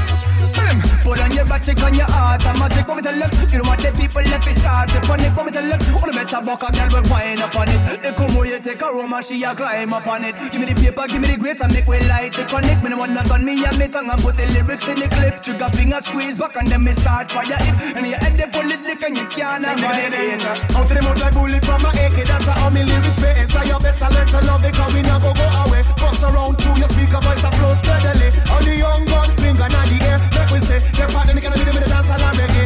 Put 1.06 1.20
on 1.20 1.30
your 1.30 1.44
back, 1.46 1.62
check 1.62 1.80
on 1.82 1.94
your 1.94 2.10
heart. 2.10 2.44
I'm 2.44 2.60
a 2.60 2.68
check 2.68 2.86
for 2.86 2.96
me 2.96 3.02
to 3.02 3.12
look. 3.12 3.32
You 3.52 3.62
don't 3.62 3.66
want 3.66 3.80
the 3.80 3.92
people 3.94 4.22
left 4.22 4.46
it 4.46 4.58
start. 4.58 4.90
Check 4.90 5.08
on 5.08 5.20
it 5.20 5.30
for 5.30 5.44
me 5.44 5.52
to 5.52 5.62
look. 5.62 5.80
All 5.94 6.06
the 6.06 6.12
better 6.12 6.42
buck 6.42 6.62
a 6.66 6.72
girl 6.72 6.90
will 6.98 7.06
wind 7.10 7.42
up 7.42 7.54
on 7.54 7.68
it. 7.68 8.02
They 8.02 8.10
come 8.10 8.34
where 8.34 8.46
you 8.46 8.58
take 8.58 8.82
a 8.82 8.90
room 8.90 9.12
and 9.12 9.24
she 9.24 9.42
a 9.44 9.54
climb 9.54 9.92
up 9.92 10.06
on 10.06 10.24
it. 10.24 10.34
Give 10.50 10.60
me 10.60 10.66
the 10.66 10.74
paper, 10.74 11.06
give 11.06 11.22
me 11.22 11.28
the 11.30 11.38
grades 11.38 11.60
and 11.60 11.72
make 11.72 11.86
we 11.86 12.00
light 12.10 12.34
it 12.34 12.48
connect. 12.48 12.82
Me 12.82 12.90
no 12.90 12.98
want 12.98 13.12
not 13.12 13.28
gun 13.28 13.44
me 13.44 13.54
and 13.64 13.78
me 13.78 13.86
tongue 13.86 14.10
and 14.10 14.20
put 14.20 14.36
the 14.36 14.46
lyrics 14.50 14.88
in 14.88 14.98
the 14.98 15.06
clip. 15.06 15.42
Trigger 15.42 15.70
finger 15.70 16.00
squeeze 16.00 16.38
back 16.38 16.56
and 16.56 16.66
then 16.66 16.82
me 16.82 16.92
start 16.92 17.30
fire 17.30 17.54
it. 17.54 17.74
And 17.94 18.06
your 18.06 18.18
head 18.18 18.34
they 18.34 18.50
pull 18.50 18.66
it 18.66 18.82
lick 18.82 19.02
and 19.06 19.16
you 19.16 19.26
can't 19.30 19.62
avoid 19.62 20.10
it. 20.10 20.42
Out 20.74 20.88
to 20.88 20.94
the 20.94 21.02
mouth 21.06 21.20
like 21.22 21.34
bullet 21.34 21.64
from 21.64 21.82
my 21.86 21.94
AK. 21.94 22.26
That's 22.26 22.50
how 22.50 22.70
me 22.70 22.82
lyrics 22.82 23.14
spit. 23.14 23.46
So 23.54 23.62
you 23.62 23.78
better 23.78 24.10
learn 24.10 24.26
to 24.34 24.40
love 24.42 24.64
it 24.64 24.74
cause 24.74 24.90
we 24.90 25.02
never 25.02 25.30
go 25.30 25.46
away. 25.62 25.86
Bust 26.02 26.26
around 26.26 26.58
through 26.58 26.82
your 26.82 26.90
speaker 26.90 27.22
voice 27.22 27.44
and 27.46 27.54
flow 27.54 27.78
steadily. 27.78 28.34
On 28.50 28.62
the 28.66 28.74
young 28.74 29.04
gun 29.06 29.30
finger, 29.38 29.70
not 29.70 29.86
the 29.86 29.98
air. 30.02 30.45
Make 30.46 30.60
we 30.60 30.66
say. 30.66 30.78
Them 30.78 31.10
part 31.10 31.26
them 31.26 31.40
gonna 31.40 31.56
be 31.56 31.64
with 31.72 31.82
the 31.82 31.90
dance 31.90 32.08
and 32.08 32.22
reggae. 32.38 32.65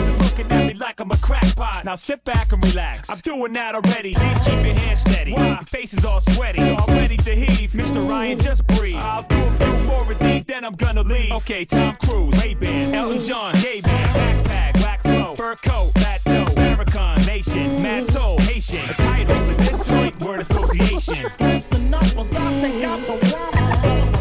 Is 0.00 0.30
looking 0.30 0.52
at 0.52 0.66
me 0.66 0.74
like 0.74 1.00
I'm 1.00 1.10
a 1.10 1.16
crackpot. 1.18 1.84
Now 1.84 1.94
sit 1.94 2.24
back 2.24 2.52
and 2.52 2.62
relax. 2.64 3.10
I'm 3.10 3.18
doing 3.18 3.52
that 3.52 3.74
already. 3.74 4.14
Please 4.14 4.38
keep 4.44 4.64
your 4.64 4.74
hands 4.74 5.00
steady. 5.00 5.32
Your 5.36 5.58
face 5.66 5.94
is 5.94 6.04
all 6.04 6.20
sweaty. 6.20 6.62
All 6.62 6.86
ready 6.88 7.16
to 7.18 7.34
heave. 7.34 7.70
Mr. 7.70 8.08
Ryan, 8.08 8.38
just 8.38 8.66
breathe. 8.66 8.96
I'll 8.96 9.22
do 9.22 9.36
a 9.36 9.50
few 9.52 9.78
more 9.84 10.10
of 10.10 10.18
these, 10.18 10.44
then 10.44 10.64
I'm 10.64 10.74
gonna 10.74 11.02
leave. 11.02 11.32
Okay, 11.32 11.64
Tom 11.64 11.96
Cruise, 12.02 12.42
Ray-Ban, 12.42 12.94
Elton 12.94 13.20
John, 13.20 13.54
gay 13.54 13.80
backpack, 13.80 14.74
black 14.74 15.02
flow, 15.02 15.34
fur 15.34 15.56
coat, 15.56 15.92
fat 15.94 16.24
toe, 16.24 16.44
Farrakhan, 16.46 17.26
Nation, 17.26 17.80
Mad 17.82 18.06
Soul, 18.06 18.38
Haitian. 18.40 18.88
A 18.88 18.94
title, 18.94 19.46
but 19.46 19.58
this 19.58 19.88
joint, 19.88 20.22
word 20.22 20.40
association. 20.40 21.30
Listen 21.40 21.94
up 21.94 22.02
I 22.02 22.58
take 22.60 22.84
out 22.84 23.06
the 23.06 23.36
rhyme 23.36 24.17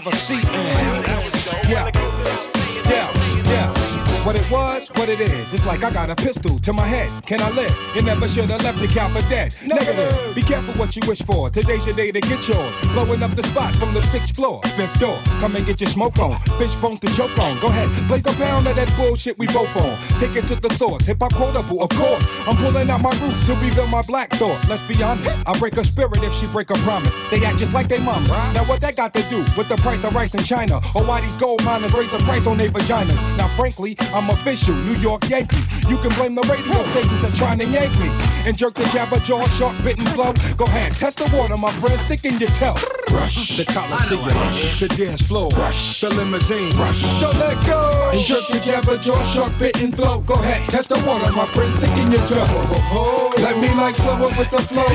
have 0.00 0.12
a 0.12 0.16
seat. 0.16 0.44
Yeah. 0.44 1.07
It 4.48 4.52
was, 4.52 4.88
what 4.94 5.08
it 5.08 5.20
is. 5.20 5.52
It's 5.52 5.66
like 5.66 5.84
I 5.84 5.92
got 5.92 6.10
a 6.10 6.16
pistol 6.16 6.58
to 6.58 6.72
my 6.72 6.86
head. 6.86 7.10
Can 7.26 7.40
I 7.40 7.50
live? 7.50 7.74
You 7.94 8.02
never 8.02 8.26
should 8.28 8.50
have 8.50 8.62
left 8.62 8.78
the 8.80 8.86
cow 8.86 9.08
for 9.08 9.26
dead. 9.28 9.54
Negative. 9.64 10.34
Be 10.34 10.42
careful 10.42 10.74
what 10.74 10.96
you 10.96 11.02
wish 11.06 11.22
for. 11.22 11.50
Today's 11.50 11.84
your 11.86 11.94
day 11.94 12.10
to 12.10 12.20
get 12.20 12.46
yours. 12.48 12.80
Blowing 12.92 13.22
up 13.22 13.34
the 13.34 13.42
spot 13.44 13.74
from 13.76 13.94
the 13.94 14.02
sixth 14.02 14.34
floor. 14.36 14.60
Fifth 14.76 14.98
door. 15.00 15.20
Come 15.40 15.56
and 15.56 15.66
get 15.66 15.80
your 15.80 15.90
smoke 15.90 16.18
on. 16.18 16.38
Fish 16.58 16.74
bones 16.76 17.00
to 17.00 17.08
choke 17.14 17.36
on. 17.38 17.58
Go 17.60 17.68
ahead. 17.68 17.88
Blaze 18.08 18.26
a 18.26 18.32
pound 18.34 18.66
of 18.66 18.76
that 18.76 18.94
bullshit 18.96 19.38
we 19.38 19.46
both 19.48 19.74
on. 19.76 19.98
Take 20.20 20.36
it 20.36 20.46
to 20.48 20.56
the 20.56 20.72
source. 20.74 21.06
Hip 21.06 21.18
hop 21.20 21.34
quotable, 21.34 21.82
of 21.82 21.90
course. 21.90 22.24
I'm 22.46 22.56
pulling 22.56 22.90
out 22.90 23.02
my 23.02 23.12
roots 23.20 23.44
to 23.46 23.54
reveal 23.56 23.86
my 23.86 24.02
black 24.02 24.30
thought. 24.32 24.66
Let's 24.68 24.82
be 24.82 25.02
honest. 25.02 25.36
I 25.46 25.58
break 25.58 25.76
a 25.76 25.84
spirit 25.84 26.22
if 26.22 26.32
she 26.34 26.46
break 26.48 26.70
a 26.70 26.78
promise. 26.86 27.12
They 27.30 27.44
act 27.44 27.58
just 27.58 27.74
like 27.74 27.88
they 27.88 27.98
mama. 27.98 28.28
Now 28.54 28.64
what 28.64 28.80
that 28.80 28.96
got 28.96 29.14
to 29.14 29.22
do 29.28 29.44
with 29.56 29.68
the 29.68 29.76
price 29.76 30.02
of 30.04 30.14
rice 30.14 30.34
in 30.34 30.42
China? 30.44 30.76
Or 30.94 31.04
why 31.04 31.20
these 31.20 31.36
gold 31.36 31.64
miners 31.64 31.92
raise 31.92 32.10
the 32.10 32.18
price 32.18 32.46
on 32.46 32.56
their 32.56 32.70
vaginas? 32.70 33.36
Now 33.36 33.48
frankly, 33.56 33.96
I'm 34.14 34.30
official, 34.40 34.74
New 34.74 34.96
York 34.98 35.28
Yankee. 35.28 35.62
You 35.88 35.98
can 35.98 36.10
blame 36.14 36.34
the 36.34 36.42
radio 36.42 36.78
stations 36.92 37.22
that's 37.22 37.38
trying 37.38 37.58
to 37.58 37.66
yank 37.66 37.92
me. 37.98 38.08
And 38.46 38.56
jerk 38.56 38.74
the 38.74 38.84
jabber 38.94 39.18
jaw, 39.20 39.44
sharp 39.48 39.76
bitten 39.82 40.06
flow. 40.14 40.32
Go 40.56 40.64
ahead, 40.64 40.92
test 40.92 41.18
the 41.18 41.28
water, 41.36 41.56
my 41.56 41.72
friend, 41.80 42.00
stick 42.02 42.24
in 42.24 42.38
your 42.38 42.50
toe. 42.50 42.74
Rush. 43.10 43.56
The 43.56 43.64
Coliseum, 43.64 44.22
the 44.80 44.88
dance 44.96 45.22
floor, 45.22 45.50
Rush. 45.50 46.00
the 46.00 46.10
limousine. 46.10 46.76
Rush. 46.76 47.02
Don't 47.20 47.36
let 47.38 47.58
go. 47.66 48.10
And 48.12 48.20
jerk 48.20 48.46
the 48.48 48.60
jabber 48.60 48.96
jaw, 48.98 49.22
sharp 49.24 49.58
bitten 49.58 49.92
flow. 49.92 50.20
Go 50.20 50.34
ahead, 50.34 50.64
test 50.68 50.88
the 50.88 50.98
water, 51.06 51.32
my 51.32 51.46
friend, 51.46 51.74
stick 51.74 51.96
in 51.98 52.10
your 52.12 52.24
toe. 52.26 52.46
Oh, 52.46 52.92
oh, 52.92 53.34
oh. 53.36 53.42
Let 53.42 53.58
me 53.58 53.68
like 53.74 53.96
flow 53.96 54.28
with 54.38 54.50
the 54.50 54.62
flow. 54.70 54.86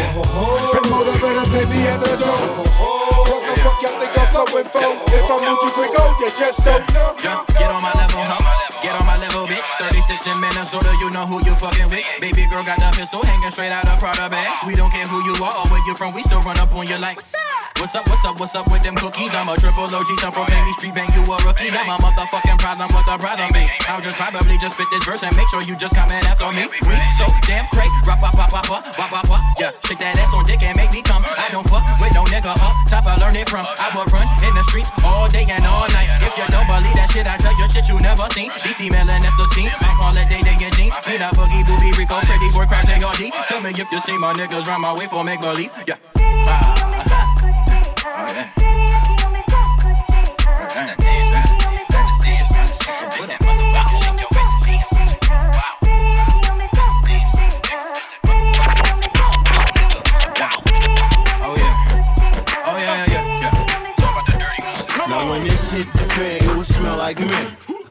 Promoter 0.71 1.19
better 1.19 1.45
pay 1.51 1.65
me 1.65 1.87
at 1.87 1.99
the 1.99 2.15
door. 2.17 3.32
Welcome 3.63 3.79
fuck 3.79 3.95
y'all 3.95 3.99
think 3.99 4.19
I'm 4.19 4.27
flowing 4.27 4.67
for? 4.75 4.91
If 5.07 5.31
I 5.31 5.35
move 5.39 5.59
too 5.63 5.71
quick, 5.71 5.91
oh, 5.95 6.11
you 6.19 6.27
just 6.35 6.59
don't 6.67 6.83
know. 6.91 7.15
Yeah, 7.23 7.47
get 7.55 7.71
on 7.71 7.79
my 7.79 7.95
level, 7.95 8.19
huh? 8.19 8.43
Get 8.83 8.91
on 8.91 9.05
my 9.07 9.15
level, 9.15 9.47
bitch. 9.47 9.63
36 9.79 10.27
in 10.27 10.37
Minnesota, 10.41 10.91
you 10.99 11.09
know 11.11 11.25
who 11.25 11.39
you 11.47 11.55
fucking 11.55 11.87
with. 11.87 12.03
Baby 12.19 12.43
girl 12.51 12.63
got 12.67 12.75
the 12.83 12.91
pistol 12.91 13.23
hanging 13.23 13.51
straight 13.51 13.71
out 13.71 13.87
of 13.87 13.99
Prada 13.99 14.27
bag. 14.27 14.67
We 14.67 14.75
don't 14.75 14.91
care 14.91 15.07
who 15.07 15.23
you 15.23 15.39
are 15.39 15.55
or 15.63 15.65
where 15.71 15.79
you 15.87 15.95
from, 15.95 16.13
we 16.13 16.23
still 16.23 16.41
run 16.43 16.59
up 16.59 16.75
on 16.75 16.87
you 16.87 16.97
like. 16.97 17.15
What's 17.15 17.33
up, 17.35 17.62
what's 17.79 17.95
up, 17.95 18.07
what's 18.07 18.25
up 18.25 18.39
what's 18.39 18.55
up 18.55 18.69
with 18.71 18.83
them 18.83 18.95
cookies? 18.95 19.33
I'm 19.35 19.49
a 19.49 19.55
triple 19.57 19.87
OG, 19.87 20.09
some 20.19 20.33
proclaim 20.33 20.65
me 20.65 20.73
street 20.73 20.95
bang, 20.95 21.09
you 21.13 21.23
a 21.23 21.37
rookie. 21.45 21.69
My 21.71 21.97
motherfucking 21.97 22.59
problem, 22.59 22.89
what 22.93 23.05
the 23.05 23.17
problem 23.17 23.49
be? 23.53 23.65
I'll 23.87 24.01
just 24.01 24.17
probably 24.17 24.57
just 24.57 24.75
spit 24.75 24.87
this 24.91 25.03
verse 25.05 25.23
and 25.23 25.35
make 25.35 25.47
sure 25.49 25.61
you 25.61 25.75
just 25.75 25.95
coming 25.95 26.21
after 26.27 26.49
me. 26.53 26.67
We 26.83 26.95
so 27.17 27.25
damn 27.47 27.67
crazy, 27.71 27.93
rap, 28.05 28.19
pop, 28.19 28.33
pop, 28.33 28.51
pop, 28.51 28.65
pop, 28.65 28.83
pop, 28.95 29.25
pop. 29.27 29.41
Yeah, 29.59 29.71
shake 29.85 29.99
that 29.99 30.17
ass 30.17 30.33
on 30.33 30.45
dick 30.45 30.61
and 30.63 30.75
make 30.77 30.91
me 30.91 31.01
come. 31.01 31.23
I 31.25 31.49
don't 31.51 31.67
fuck 31.67 31.83
with 31.99 32.13
no 32.13 32.23
nigga 32.29 32.53
up 32.53 32.73
top, 32.93 33.05
I 33.05 33.15
learned 33.17 33.37
it 33.37 33.49
from. 33.49 33.65
I 33.65 33.89
would 33.97 34.11
run 34.13 34.27
in 34.45 34.53
the 34.53 34.63
streets 34.69 34.91
all 35.03 35.29
day 35.29 35.45
and 35.49 35.65
all 35.65 35.89
night. 35.89 36.09
If 36.21 36.37
you 36.37 36.45
don't 36.53 36.67
believe 36.67 36.95
that 36.95 37.09
shit, 37.09 37.25
I 37.25 37.37
tell 37.37 37.55
you 37.57 37.67
shit 37.69 37.89
you 37.89 37.97
never 37.99 38.27
seen. 38.31 38.51
DC 38.61 38.91
Melon, 38.91 39.21
that's 39.21 39.37
the 39.37 39.47
scene. 39.57 39.71
I 39.73 39.91
call 39.97 40.13
it 40.13 40.29
day 40.29 40.41
day 40.45 40.57
and 40.61 40.75
Dean. 40.77 40.91
Me 41.09 41.17
that 41.17 41.33
boogie, 41.33 41.65
booby, 41.65 41.89
Rico, 41.97 42.21
pretty 42.21 42.49
boy, 42.53 42.65
crash, 42.65 42.89
and 42.89 43.03
all 43.03 43.15
D. 43.15 43.31
Tell 43.49 43.61
me 43.61 43.71
if 43.73 43.89
you 43.91 43.99
see 44.01 44.17
my 44.17 44.33
niggas 44.33 44.67
run 44.67 44.81
my 44.81 44.93
way 44.93 45.07
for 45.07 45.23
make 45.23 45.41
believe. 45.41 45.71
Yeah. 45.87 46.82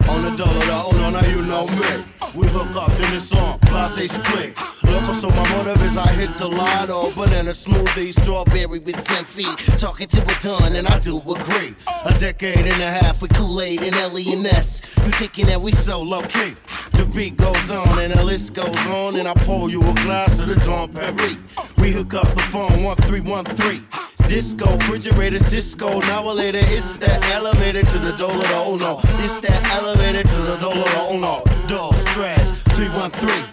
On 0.09 0.23
the 0.23 0.37
dollar, 0.37 0.67
no, 0.67 1.11
now 1.11 1.27
you 1.29 1.43
know 1.43 1.67
me. 1.67 2.05
We 2.35 2.47
hook 2.49 2.75
up 2.77 2.91
in 2.93 3.11
this 3.15 3.29
song, 3.29 3.59
latte 3.71 4.09
split. 4.09 4.72
Local, 4.93 5.15
so 5.15 5.31
my 5.31 5.49
motive 5.57 5.83
is 5.85 5.97
I 5.97 6.07
hit 6.13 6.29
the 6.39 6.47
lotto. 6.47 7.13
Banana 7.13 7.53
smoothie, 7.53 8.13
strawberry 8.13 8.79
with 8.79 9.03
10 9.03 9.25
feet. 9.25 9.57
Talking 9.79 10.07
to 10.09 10.21
a 10.21 10.35
ton, 10.35 10.77
and 10.77 10.87
I 10.87 10.99
do 10.99 11.17
agree. 11.19 11.75
A 12.05 12.19
decade 12.19 12.59
and 12.59 12.83
a 12.83 12.91
half 12.91 13.23
with 13.23 13.33
Kool-Aid 13.33 13.83
and 13.83 13.95
Ellie 13.97 14.31
and 14.33 14.45
L.E.N.S. 14.45 14.83
You 14.99 15.11
thinking 15.13 15.47
that 15.47 15.63
we 15.63 15.73
so 15.73 16.03
low 16.03 16.21
key? 16.23 16.55
The 16.93 17.07
beat 17.07 17.39
goes 17.39 17.71
on 17.71 18.01
and 18.01 18.13
the 18.13 18.23
list 18.23 18.53
goes 18.53 18.87
on, 18.87 19.17
and 19.17 19.27
I 19.27 19.33
pour 19.33 19.71
you 19.71 19.81
a 19.81 19.95
glass 19.95 20.41
of 20.41 20.49
the 20.49 20.57
Dom 20.57 20.93
Perry. 20.93 21.39
We 21.79 21.91
hook 21.93 22.13
up 22.13 22.29
the 22.35 22.43
phone 22.43 22.85
1313. 22.85 23.87
Disco, 24.29 24.77
refrigerator, 24.77 25.39
Cisco. 25.39 26.01
Now 26.01 26.25
or 26.25 26.35
later, 26.35 26.61
it's 26.61 26.99
that 26.99 27.23
elevator 27.33 27.83
to 27.83 27.99
the 27.99 28.13
the 28.13 28.27
oh 28.27 28.77
no. 28.77 29.01
It's 29.25 29.41
that 29.41 29.63
elevator 29.73 30.23
to 30.23 30.41
the 30.43 30.57
the 30.57 30.71
oh 31.01 31.19
no. 31.19 31.43
Dogs, 31.67 32.05
trash, 32.13 32.47
313. 32.77 33.52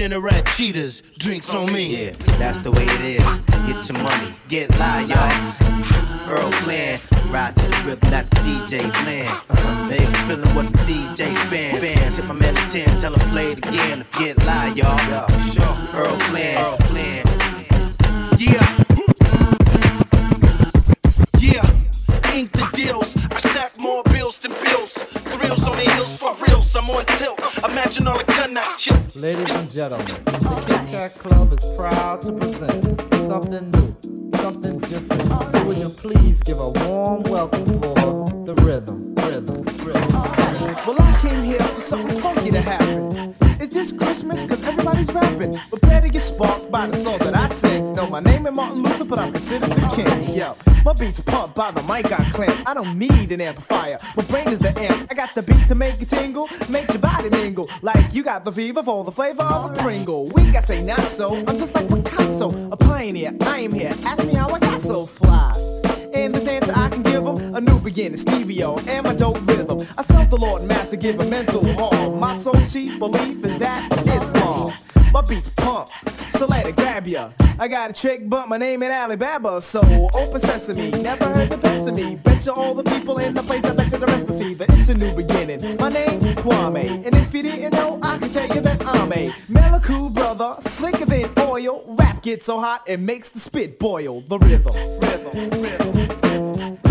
Dinner 0.00 0.28
at 0.28 0.46
Cheetahs, 0.46 1.02
drinks 1.18 1.54
on 1.54 1.70
me. 1.74 2.06
Yeah, 2.06 2.12
that's 2.38 2.56
the 2.60 2.70
way 2.70 2.84
it 2.84 3.20
is. 3.20 3.22
Get 3.66 3.86
your 3.86 4.02
money, 4.02 4.32
get 4.48 4.70
live, 4.78 5.10
y'all. 5.10 6.32
Earl 6.32 6.50
Flinn, 6.62 6.98
ride 7.28 7.54
to 7.56 7.66
the 7.66 7.82
rhythm, 7.84 8.10
not 8.10 8.24
the 8.30 8.36
DJ's 8.36 9.04
land. 9.04 9.28
Uh-huh. 9.50 9.88
They 9.90 9.98
feeling 10.24 10.54
what 10.54 10.72
the 10.72 10.78
DJ 10.78 11.36
spin. 11.44 11.82
Bands 11.82 12.16
hit 12.16 12.24
my 12.24 12.32
man 12.32 12.56
at 12.56 12.72
10, 12.72 13.00
tell 13.02 13.12
him 13.12 13.28
play 13.28 13.52
it 13.52 13.58
again. 13.58 14.06
Get 14.18 14.38
live, 14.46 14.74
y'all. 14.74 15.28
Sure. 15.52 15.64
Earl 15.92 16.16
Flinn, 16.16 16.56
Earl 16.56 16.76
Flinn. 16.78 17.29
Ladies 29.20 29.50
and 29.50 29.70
gentlemen, 29.70 30.22
oh, 30.28 30.64
the 30.66 30.66
Kit 30.66 30.90
Kat 30.90 31.14
Club 31.18 31.52
is 31.52 31.76
proud 31.76 32.22
to 32.22 32.32
present 32.32 33.02
something 33.26 33.70
new, 33.70 34.30
something 34.38 34.78
different. 34.78 35.22
Oh, 35.26 35.46
so 35.52 35.66
would 35.66 35.76
you 35.76 35.90
please 35.90 36.40
give 36.40 36.58
a 36.58 36.70
warm 36.70 37.24
welcome 37.24 37.66
for 37.66 37.94
the 38.46 38.54
rhythm, 38.62 39.14
rhythm, 39.16 39.62
rhythm. 39.84 40.08
Oh, 40.14 40.84
well, 40.86 41.02
I 41.02 41.18
came 41.20 41.42
here 41.42 41.60
for 41.60 41.82
something 41.82 42.18
funky 42.18 42.50
to 42.50 42.62
happen. 42.62 43.36
Is 43.70 43.74
this 43.74 43.92
Christmas? 43.92 44.42
Cause 44.42 44.60
everybody's 44.64 45.06
rapping. 45.12 45.56
Prepare 45.68 46.00
to 46.00 46.08
get 46.08 46.22
sparked 46.22 46.72
by 46.72 46.88
the 46.88 46.96
song 46.96 47.18
that 47.18 47.36
I 47.36 47.46
sing. 47.46 47.92
Know 47.92 48.10
my 48.10 48.18
name 48.18 48.44
is 48.48 48.52
Martin 48.52 48.82
Luther, 48.82 49.04
but 49.04 49.20
I'm 49.20 49.32
considered 49.32 49.70
the 49.70 49.88
king. 49.94 50.34
Yo, 50.34 50.56
my 50.84 50.92
beats 50.92 51.20
are 51.20 51.22
pumped 51.22 51.54
by 51.54 51.70
the 51.70 51.80
mic 51.84 52.10
I 52.10 52.28
clamp. 52.32 52.68
I 52.68 52.74
don't 52.74 52.98
need 52.98 53.30
an 53.30 53.40
amplifier. 53.40 53.98
My 54.16 54.24
brain 54.24 54.48
is 54.48 54.58
the 54.58 54.76
amp. 54.76 55.06
I 55.08 55.14
got 55.14 55.32
the 55.36 55.42
beat 55.42 55.68
to 55.68 55.76
make 55.76 56.00
you 56.00 56.06
tingle, 56.06 56.48
make 56.68 56.88
your 56.88 56.98
body 56.98 57.28
mingle. 57.28 57.70
Like 57.80 58.12
you 58.12 58.24
got 58.24 58.44
the 58.44 58.50
fever 58.50 58.82
for 58.82 59.04
the 59.04 59.12
flavor 59.12 59.44
of 59.44 59.70
a 59.70 59.74
Pringle. 59.80 60.26
We 60.26 60.50
got 60.50 60.64
say 60.64 60.82
not 60.82 61.02
so. 61.02 61.36
I'm 61.46 61.56
just 61.56 61.72
like 61.72 61.88
Picasso, 61.88 62.48
a 62.72 62.76
pioneer. 62.76 63.36
I 63.42 63.60
am 63.60 63.72
here. 63.72 63.94
Ask 64.02 64.24
me 64.24 64.34
how 64.34 64.50
I 64.50 64.58
got 64.58 64.80
so 64.80 65.06
fly. 65.06 65.52
And 66.12 66.34
this 66.34 66.46
answer 66.46 66.72
I 66.74 66.88
can 66.88 67.02
give 67.02 67.26
'em 67.26 67.54
a 67.54 67.60
new 67.60 67.78
beginning, 67.80 68.18
Stevio, 68.18 68.84
and 68.88 69.04
my 69.04 69.14
dope 69.14 69.38
rhythm. 69.46 69.80
I 69.96 70.02
self 70.02 70.28
the 70.30 70.36
Lord 70.36 70.64
Master, 70.64 70.96
give 70.96 71.20
a 71.20 71.24
mental 71.24 71.64
harm. 71.74 72.18
My 72.18 72.36
soul 72.36 72.54
chief 72.68 72.98
belief 72.98 73.44
is 73.44 73.58
that 73.58 73.92
it's 73.92 74.08
Islam. 74.08 74.72
My 75.12 75.20
beats 75.22 75.48
pump, 75.56 75.88
so 76.40 76.46
let 76.46 76.66
it 76.66 76.74
grab 76.74 77.06
ya. 77.06 77.32
I 77.58 77.68
got 77.68 77.90
a 77.90 77.92
trick, 77.92 78.26
but 78.26 78.48
my 78.48 78.56
name 78.56 78.82
ain't 78.82 78.94
Alibaba, 78.94 79.60
so 79.60 80.08
open 80.14 80.40
sesame. 80.40 80.90
Never 80.90 81.26
heard 81.34 81.50
the 81.50 81.58
best 81.58 81.86
of 81.86 81.94
me. 81.94 82.16
Bet 82.16 82.46
you 82.46 82.52
all 82.52 82.72
the 82.72 82.82
people 82.82 83.18
in 83.18 83.34
the 83.34 83.42
place 83.42 83.62
I 83.62 83.74
bet 83.74 83.90
the 83.90 83.98
rest 83.98 84.26
to 84.26 84.32
see 84.32 84.54
that 84.54 84.70
it's 84.70 84.88
a 84.88 84.94
new 84.94 85.14
beginning. 85.14 85.76
My 85.76 85.90
name 85.90 86.18
Kwame, 86.36 87.04
and 87.04 87.14
if 87.14 87.34
you 87.34 87.42
didn't 87.42 87.74
know, 87.74 87.98
I 88.02 88.16
can 88.16 88.30
tell 88.30 88.48
you 88.48 88.62
that 88.62 88.80
I'm 88.86 89.12
a 89.12 89.28
Meliku 89.50 90.14
brother, 90.14 90.56
slicker 90.60 91.04
than 91.04 91.30
oil. 91.40 91.84
Rap 91.98 92.22
gets 92.22 92.46
so 92.46 92.58
hot 92.58 92.84
it 92.86 93.00
makes 93.00 93.28
the 93.28 93.38
spit 93.38 93.78
boil. 93.78 94.22
The 94.22 94.38
rhythm, 94.38 94.72
rhythm, 94.98 95.50
rhythm. 95.60 96.89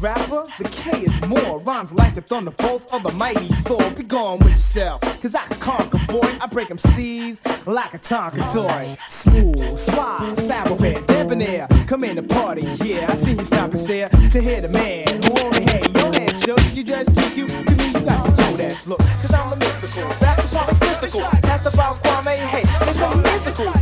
Rapper, 0.00 0.44
the 0.58 0.68
K 0.68 1.02
is 1.02 1.20
more. 1.22 1.58
Rhymes 1.60 1.92
like 1.92 2.14
the 2.14 2.20
thunderbolts 2.20 2.86
of 2.92 3.02
the 3.02 3.12
mighty 3.12 3.48
Thor. 3.64 3.90
Be 3.90 4.02
gone 4.02 4.38
with 4.38 4.52
yourself, 4.52 5.00
cause 5.22 5.34
I 5.34 5.46
conquer, 5.60 5.98
boy. 6.08 6.36
I 6.40 6.46
break 6.46 6.68
them 6.68 6.78
C's 6.78 7.40
like 7.66 7.94
a 7.94 7.98
Tonka 7.98 8.52
toy. 8.52 8.96
Smooth, 9.08 9.78
suave, 9.78 10.38
savoir 10.40 10.76
debonair. 11.06 11.68
Come 11.86 12.04
in 12.04 12.16
the 12.16 12.22
party, 12.22 12.62
yeah. 12.84 13.06
I 13.10 13.16
see 13.16 13.32
you 13.32 13.44
stop 13.44 13.70
and 13.70 13.78
stare 13.78 14.08
to 14.08 14.40
hear 14.40 14.60
the 14.60 14.68
man 14.68 15.06
who 15.22 15.44
only 15.44 15.64
had 15.64 15.86
your 15.96 16.12
head 16.12 16.36
shook. 16.38 16.60
You 16.74 16.84
dress 16.84 17.06
too 17.06 17.34
cute 17.34 17.50
to 17.50 17.62
me, 17.62 17.86
you 17.86 18.06
got 18.06 18.24
the 18.24 18.42
Joe 18.42 18.56
Dash 18.56 18.86
look. 18.86 18.98
Cause 18.98 19.34
I'm 19.34 19.52
a 19.52 19.56
mystical, 19.56 20.08
that's 20.20 20.50
the 20.50 20.56
part 20.56 20.76
physical. 20.78 21.28
That's 21.42 21.66
about 21.66 22.02
Kwame, 22.02 22.36
hey, 22.36 22.62
it's 22.88 23.00
a 23.00 23.16
musical 23.16 23.79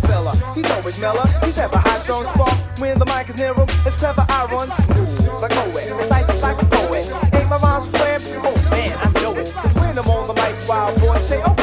always 0.70 1.00
mellow, 1.00 1.24
he's 1.44 1.58
ever 1.58 1.76
high, 1.76 1.98
strong 2.02 2.24
spark. 2.26 2.56
When 2.78 2.98
the 2.98 3.06
mic 3.06 3.28
is 3.28 3.36
near 3.36 3.54
him, 3.54 3.68
it's 3.86 3.96
clever, 3.96 4.24
I 4.28 4.46
run 4.52 4.70
smooth. 4.82 5.42
Like 5.42 5.52
a 5.52 5.54
poet, 5.54 6.42
like, 6.42 6.62
a 6.62 6.66
poet. 6.66 7.12
Ain't 7.34 7.48
my 7.48 7.58
rhymes 7.58 7.88
playing? 7.96 8.22
Oh 8.44 8.54
man, 8.70 8.92
I 8.98 9.10
know 9.20 9.34
it. 9.36 9.48
When 9.78 9.98
I'm 9.98 10.08
on 10.08 10.26
the 10.28 10.34
mic, 10.34 10.68
wild 10.68 11.00
boy 11.00 11.18
say, 11.18 11.42
oh 11.44 11.57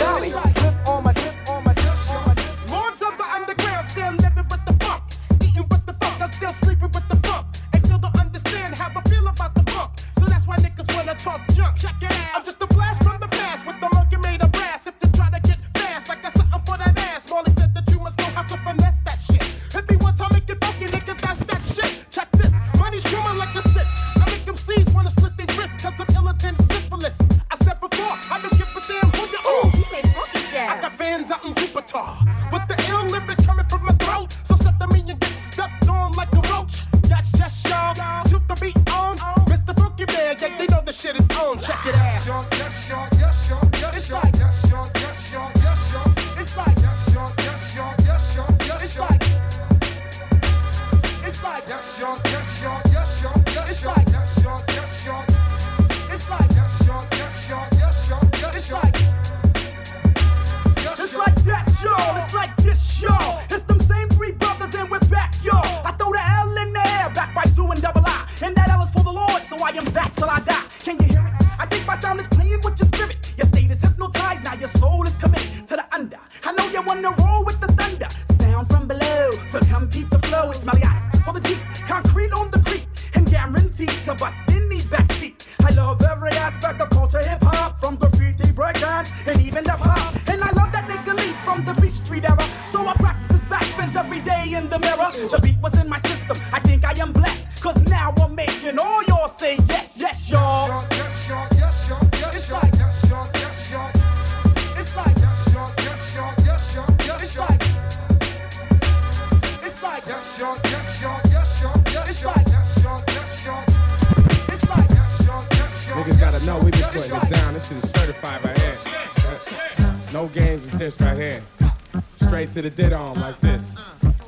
to 122.55 122.61
the 122.61 122.69
did 122.69 122.93
on 122.93 123.19
like 123.19 123.37
this. 123.41 123.75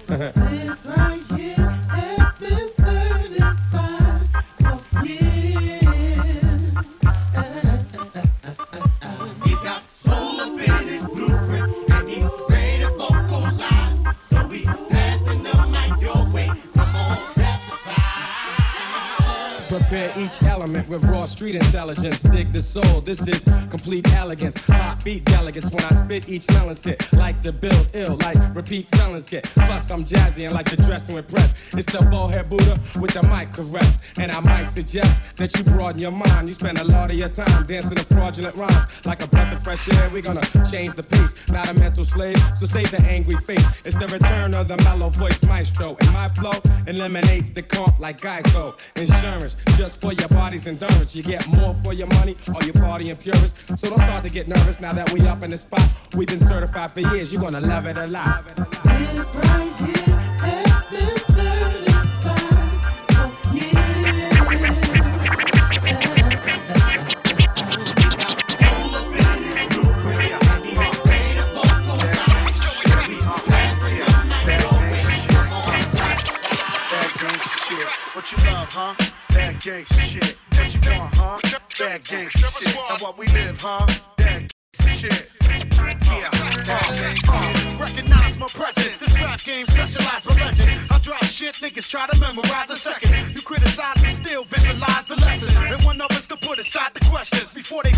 This 0.08 0.86
right 0.86 1.24
here 1.38 1.56
has 1.56 2.34
been 2.40 2.70
certified 2.76 4.28
for 4.60 5.06
years. 5.06 5.88
He's 9.46 9.60
got 9.60 9.88
soul 9.88 10.42
up 10.42 10.60
in 10.60 10.88
his 10.90 11.04
blueprint, 11.04 11.74
and 11.90 12.10
he's 12.10 12.30
ready 12.50 12.84
to 12.84 12.90
vocalize. 12.98 14.00
So 14.30 14.46
we 14.48 14.66
passing 14.66 15.44
the 15.44 15.56
mic 15.72 16.02
your 16.02 16.26
way. 16.34 16.52
Come 16.74 16.96
on, 16.98 17.18
Prepare 19.70 20.12
each 20.18 20.44
element 20.44 20.90
with 20.90 21.06
raw 21.06 21.24
street 21.24 21.56
intelligence. 21.56 22.24
Dig 22.24 22.52
the 22.52 22.62
soul. 22.62 23.00
This 23.00 23.26
is 23.26 23.37
I'm 29.98 30.04
jazzy 30.04 30.46
and 30.46 30.54
like 30.54 30.70
to 30.70 30.76
dress 30.76 31.02
to 31.08 31.18
impress. 31.18 31.56
It's 31.98 32.06
the 32.06 32.12
ballhead 32.12 32.48
Buddha 32.48 32.80
with 33.00 33.14
the 33.14 33.24
mic 33.24 33.52
caress. 33.54 33.98
And 34.20 34.32
I 34.32 34.40
might 34.40 34.66
suggest 34.66 35.20
that 35.38 35.56
you 35.58 35.64
broaden 35.64 36.00
your 36.00 36.12
mind. 36.12 36.48
You 36.48 36.54
spend 36.54 36.78
a 36.78 36.84
lot 36.84 37.10
of 37.10 37.18
your 37.18 37.30
time 37.30 37.66
dancing 37.66 37.98
to 37.98 38.04
fraudulent 38.04 38.56
rhymes. 38.56 39.06
Like 39.06 39.24
a 39.24 39.28
breath 39.28 39.52
of 39.52 39.64
fresh 39.64 39.90
air, 39.92 40.10
we're 40.12 40.22
gonna 40.22 40.46
change 40.70 40.94
the 40.94 41.02
pace. 41.02 41.34
Not 41.50 41.70
a 41.70 41.74
mental 41.74 42.06
slave, 42.06 42.38
so 42.56 42.68
save 42.68 42.92
the 42.92 43.02
angry 43.10 43.38
face. 43.38 43.66
It's 43.84 43.96
the 43.96 44.08
return 44.08 44.54
of 44.54 44.68
the 44.68 44.78
mellow 44.84 45.10
voice 45.10 45.42
maestro. 45.44 45.98
And 46.00 46.14
my 46.14 46.28
flow 46.28 46.54
eliminates 46.86 47.50
the 47.50 47.64
comp 47.64 48.00
like 48.00 48.22
Geico. 48.22 48.80
Insurance, 48.96 49.56
just 49.76 50.00
for 50.00 50.14
your 50.14 50.28
body's 50.28 50.68
endurance. 50.68 51.16
You 51.16 51.24
get 51.24 51.48
more 51.48 51.76
for 51.84 51.94
your 51.94 52.08
money, 52.20 52.36
or 52.54 52.62
you 52.64 52.74
party 52.74 53.10
in 53.10 53.18
purist. 53.18 53.56
So 53.76 53.90
don't 53.90 54.00
start 54.00 54.24
to 54.24 54.30
get 54.30 54.48
nervous 54.48 54.80
now 54.80 54.94
that 54.94 55.12
we 55.12 55.22
up 55.28 55.42
in 55.42 55.50
the 55.50 55.58
spot. 55.58 55.88
We've 56.16 56.28
been 56.28 56.46
certified 56.46 56.92
for 56.92 57.00
years, 57.00 57.34
you're 57.34 57.42
gonna 57.42 57.62
love 57.62 57.88
it 57.88 57.98
a 57.98 58.06
lot. 58.06 58.46
This 59.16 59.34
right 59.34 59.74
here 59.80 59.97
Bad 79.78 79.86
gangsta 79.86 80.00
shit. 80.00 80.38
What 80.54 80.74
you 80.74 80.98
want, 80.98 81.14
huh? 81.14 81.38
Bad 81.78 82.04
gangsta 82.04 82.66
shit. 82.66 82.76
Now 82.76 82.98
what 82.98 83.16
we 83.16 83.28
live, 83.28 83.62
huh? 83.62 83.86
Bad 84.18 84.52
gangsta 84.74 84.90
shit. 84.90 85.38
Yeah. 86.18 86.30
Uh, 86.34 86.82
uh, 87.30 87.78
recognize 87.80 88.40
my 88.40 88.48
presence. 88.48 88.98
This 88.98 89.16
rap 89.20 89.40
game 89.44 89.68
specialized 89.68 90.26
for 90.26 90.34
legends. 90.34 90.90
I 90.90 90.98
drop 90.98 91.24
shit, 91.26 91.56
niggas 91.56 91.90
try 91.92 92.08
to 92.08 92.20
memorize 92.20 92.72
in 92.72 92.76
seconds. 92.76 93.36
You 93.36 93.42
criticize 93.42 94.02
me, 94.02 94.10
still 94.10 94.44
visualize 94.46 95.06
the 95.06 95.16
lessons. 95.16 95.56
And 95.56 95.84
one 95.84 96.02
of 96.02 96.10
us 96.12 96.26
to 96.28 96.38
put 96.38 96.58
aside 96.58 96.96
the 96.96 97.06
questions 97.06 97.54
before 97.54 97.84
they 97.84 97.92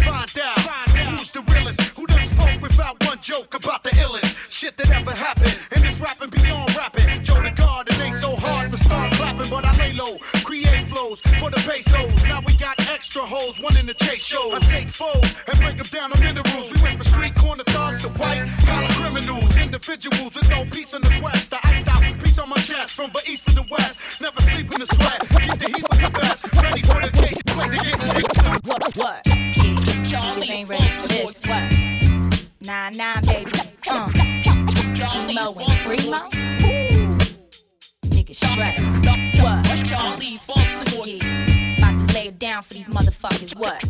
shows. 14.19 14.53
I 14.53 14.59
take 14.59 14.89
foes 14.89 15.35
and 15.47 15.59
break 15.59 15.77
them 15.77 15.87
down 15.87 16.11
to 16.11 16.19
minerals. 16.21 16.71
We 16.73 16.81
went 16.81 16.97
from 16.97 17.05
street 17.05 17.35
corner 17.35 17.63
thugs 17.63 18.01
to 18.03 18.09
white 18.09 18.45
collar 18.65 18.87
criminals. 18.99 19.57
Individuals 19.57 20.35
with 20.35 20.49
no 20.49 20.65
peace 20.65 20.93
in 20.93 21.01
the 21.01 21.15
quest. 21.19 21.51
The 21.51 21.59
iced 21.63 21.87
out 21.87 21.99
piece 22.19 22.39
on 22.39 22.49
my 22.49 22.57
chest 22.57 22.91
from 22.95 23.11
the 23.11 23.21
east 23.29 23.47
to 23.47 23.55
the 23.55 23.65
west. 23.71 24.21
Never 24.21 24.41
sleep 24.41 24.71
in 24.71 24.79
the 24.79 24.87
sweat. 24.87 25.19
Keep 25.29 25.59
the 25.59 25.67
heat 25.73 25.85
with 25.89 26.01
the 26.01 26.11
best. 26.19 26.53
Ready 26.61 26.81
for 26.81 27.01
the 27.01 27.11
case. 27.11 27.41
Place 27.43 27.73
it 27.73 27.83
getting 27.83 28.61
What? 28.65 28.97
What? 28.97 29.23
Niggas 29.25 30.49
ain't 30.49 30.69
ready 30.69 30.89
for 30.99 31.07
this. 31.07 31.41
What? 31.45 31.63
Nah, 32.61 32.89
nah, 32.91 33.21
baby. 33.21 33.51
Uh. 33.87 34.09
Emo 35.29 35.53
and 35.53 35.79
Primo. 35.85 36.17
Ooh. 36.17 37.17
Niggas 38.05 38.35
stressed. 38.35 38.81
What? 39.41 39.65
Yeah. 41.05 41.75
About 41.77 42.07
to 42.07 42.13
lay 42.13 42.27
it 42.27 42.37
down 42.37 42.61
for 42.61 42.73
these 42.73 42.89
motherfuckers. 42.89 43.55
What? 43.57 43.88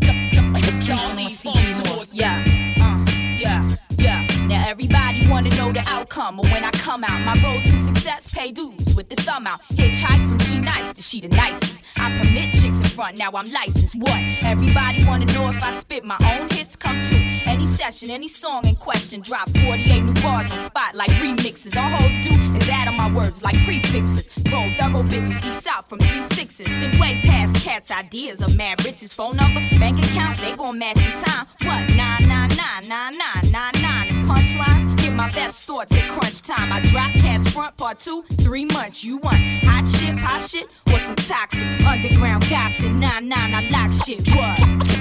Outcome 6.09 6.39
of 6.39 6.51
when 6.51 6.63
I 6.63 6.71
come 6.71 7.03
out. 7.03 7.21
My 7.21 7.33
road 7.43 7.63
to 7.65 7.79
success, 7.85 8.33
pay 8.33 8.51
dues 8.51 8.95
with 8.95 9.09
the 9.09 9.15
thumb 9.17 9.47
out. 9.47 9.61
Hitchhike 9.71 10.27
from 10.27 10.39
she 10.39 10.57
nice 10.57 10.93
to 10.93 11.01
she 11.01 11.21
the 11.21 11.27
nicest. 11.29 11.83
I 11.97 12.09
permit 12.17 12.53
chicks 12.53 12.77
in 12.77 12.85
front, 12.85 13.17
now 13.17 13.31
I'm 13.33 13.49
licensed. 13.51 13.95
What? 13.95 14.19
Everybody 14.41 15.05
wanna 15.05 15.25
know 15.25 15.49
if 15.49 15.61
I 15.63 15.77
spit 15.79 16.03
my 16.03 16.17
own 16.33 16.49
hits. 16.49 16.75
Come 16.75 16.99
to 16.99 17.15
any 17.45 17.65
session, 17.65 18.09
any 18.09 18.27
song 18.27 18.67
in 18.67 18.75
question. 18.75 19.21
Drop 19.21 19.49
48 19.49 20.01
new 20.01 20.13
bars 20.21 20.51
on 20.51 20.61
spot 20.61 20.95
like 20.95 21.11
remixes. 21.11 21.77
All 21.77 21.89
hoes 21.89 22.17
do 22.19 22.31
is 22.57 22.69
add 22.69 22.87
on 22.87 22.97
my 22.97 23.11
words 23.13 23.43
like 23.43 23.57
prefixes. 23.65 24.29
Roll 24.51 24.69
thorough 24.77 25.03
bitches 25.03 25.41
deep 25.41 25.55
south 25.55 25.87
from 25.87 25.99
three 25.99 26.23
sixes. 26.33 26.67
Think 26.67 26.99
way 26.99 27.21
past 27.23 27.63
cats' 27.63 27.91
ideas 27.91 28.41
of 28.41 28.55
mad 28.57 28.83
riches. 28.83 29.13
Phone 29.13 29.35
number, 29.35 29.61
bank 29.79 29.99
account, 29.99 30.37
they 30.39 30.55
gon' 30.55 30.77
match 30.79 31.05
in 31.05 31.11
time. 31.23 31.45
What? 31.63 31.95
Nine 31.95 32.27
nine 32.27 32.49
nine 32.49 32.87
nine 32.87 33.17
nine 33.17 33.51
nine 33.51 33.81
nine. 33.81 34.08
Punchlines, 34.29 34.95
get 34.97 35.13
my 35.13 35.29
best 35.31 35.63
thoughts 35.63 35.95
at 35.97 36.07
crunch 36.11 36.41
time. 36.43 36.71
I 36.71 36.81
drop 36.81 37.11
cats 37.13 37.51
front 37.51 37.75
part 37.77 37.97
two, 37.97 38.23
three 38.41 38.65
months. 38.65 39.03
You 39.03 39.17
want 39.17 39.37
hot 39.63 39.87
shit, 39.87 40.15
pop 40.17 40.43
shit, 40.45 40.67
or 40.93 40.99
some 40.99 41.15
toxic 41.15 41.65
underground 41.85 42.47
gossip? 42.47 42.91
Nine 42.91 43.27
nine, 43.27 43.53
I 43.55 43.67
lock 43.69 43.91
shit. 43.91 44.21
What? 44.35 44.59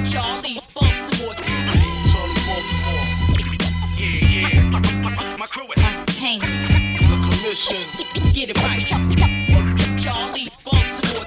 Charli 0.08 0.54
Baltimore. 0.72 1.34
Yeah, 3.98 4.50
yeah. 4.50 4.62
My, 4.70 4.80
my, 4.80 5.36
my 5.36 5.46
crew 5.46 5.66
is 5.76 5.84
Entertainment. 5.84 6.68
the 6.96 7.16
commission. 7.28 7.82
Get 8.32 8.48
it 8.50 8.62
right. 8.62 8.80
Charli 10.02 10.48
Baltimore. 10.64 11.24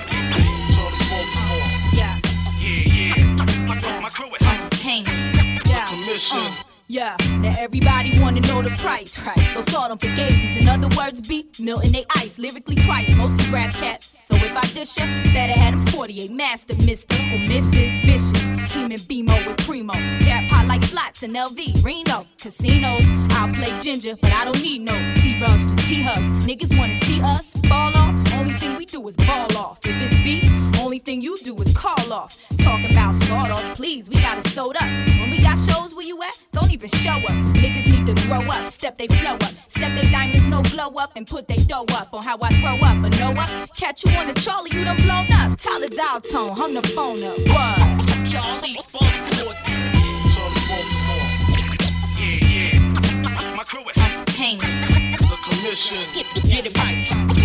Yeah. 1.94 2.18
Yeah, 2.58 3.16
yeah. 3.16 3.26
My, 3.68 3.76
my, 3.76 4.00
my 4.00 4.10
crew 4.10 4.28
is 4.34 4.48
Entertainment. 4.48 5.68
Yeah. 5.68 5.86
commission. 5.86 6.40
Uh, 6.40 6.71
yeah, 6.92 7.16
now 7.40 7.54
everybody 7.58 8.12
wanna 8.20 8.42
know 8.42 8.62
the 8.62 8.70
price, 8.72 9.18
right? 9.20 9.40
Those 9.54 9.72
salt 9.72 9.92
on 9.92 9.98
forgazes. 9.98 10.60
In 10.60 10.68
other 10.68 10.90
words, 10.98 11.22
beat 11.22 11.58
Milton 11.58 11.94
they 11.94 12.06
ice 12.18 12.38
lyrically 12.38 12.76
twice. 12.76 13.16
Most 13.16 13.40
is 13.40 13.50
rap 13.50 13.74
cats. 13.74 14.06
So 14.06 14.36
if 14.36 14.56
I 14.56 14.62
dish 14.74 14.98
ya, 14.98 15.06
better 15.32 15.58
have 15.58 15.74
them 15.74 15.88
48 15.88 16.32
master, 16.32 16.74
Mr. 16.74 17.16
or 17.34 17.40
Mrs. 17.48 18.04
Vicious. 18.04 18.74
Team 18.74 18.92
in 18.92 19.00
BMO 19.00 19.48
with 19.48 19.66
Primo. 19.66 19.94
Jackpot 20.20 20.68
like 20.68 20.84
slots 20.84 21.24
in 21.24 21.32
LV, 21.32 21.82
Reno. 21.84 22.26
Casinos, 22.38 23.06
I'll 23.38 23.54
play 23.54 23.80
ginger, 23.80 24.16
but 24.22 24.34
I 24.34 24.44
don't 24.44 24.62
need 24.62 24.82
no 24.82 24.94
D-rugs 25.16 25.68
to 25.68 25.76
T-hugs. 25.88 26.46
Niggas 26.46 26.78
wanna 26.78 27.00
see 27.06 27.22
us 27.22 27.54
fall 27.70 27.96
off. 27.96 28.31
Only 28.42 28.58
thing 28.58 28.76
we 28.76 28.86
do 28.88 29.08
is 29.08 29.16
ball 29.18 29.56
off. 29.56 29.78
If 29.86 30.02
it's 30.02 30.20
beef, 30.24 30.52
only 30.80 30.98
thing 30.98 31.22
you 31.22 31.38
do 31.44 31.56
is 31.58 31.78
call 31.78 32.12
off. 32.12 32.40
Talking 32.58 32.92
about 32.92 33.14
sawdust, 33.14 33.78
please, 33.78 34.10
we 34.10 34.16
got 34.16 34.40
it 34.40 34.48
sold 34.48 34.76
up. 34.78 34.90
When 35.20 35.30
we 35.30 35.40
got 35.40 35.60
shows 35.60 35.94
where 35.94 36.04
you 36.04 36.20
at, 36.24 36.42
don't 36.52 36.72
even 36.72 36.90
show 36.90 37.12
up. 37.12 37.38
Niggas 37.62 37.92
need 37.92 38.08
to 38.08 38.28
grow 38.28 38.42
up, 38.42 38.72
step 38.72 38.98
they 38.98 39.06
flow 39.06 39.36
up, 39.36 39.54
step 39.68 39.94
they 39.94 40.10
diamonds, 40.10 40.48
no 40.48 40.64
blow 40.64 40.88
up, 41.00 41.12
and 41.16 41.28
put 41.28 41.48
they 41.48 41.58
dough 41.58 41.86
up 41.92 42.16
on 42.16 42.24
how 42.24 42.36
I 42.42 42.50
grow 42.62 42.80
up. 42.82 43.00
But 43.04 43.20
know 43.20 43.30
what? 43.30 43.48
Catch 43.78 44.06
you 44.06 44.18
on 44.18 44.26
the 44.26 44.34
Charlie, 44.34 44.72
you 44.74 44.86
done 44.86 44.98
blown 44.98 45.32
up. 45.34 45.60
Tyler 45.60 45.90
dial 45.90 46.20
tone, 46.22 46.56
hung 46.56 46.74
the 46.74 46.82
phone 46.82 47.24
up. 47.24 47.38
What? 47.38 47.78
Charli, 48.26 48.74
Baltimore. 48.92 49.54
Yeah, 52.18 52.74
yeah. 52.74 53.56
My 53.56 53.64
crew 53.64 53.88
is 53.88 53.98
entertainment. 54.04 54.88
The 55.12 55.38
commission. 55.44 56.00
Get, 56.16 56.26
get 56.50 56.66
it 56.66 56.78
right. 56.80 57.41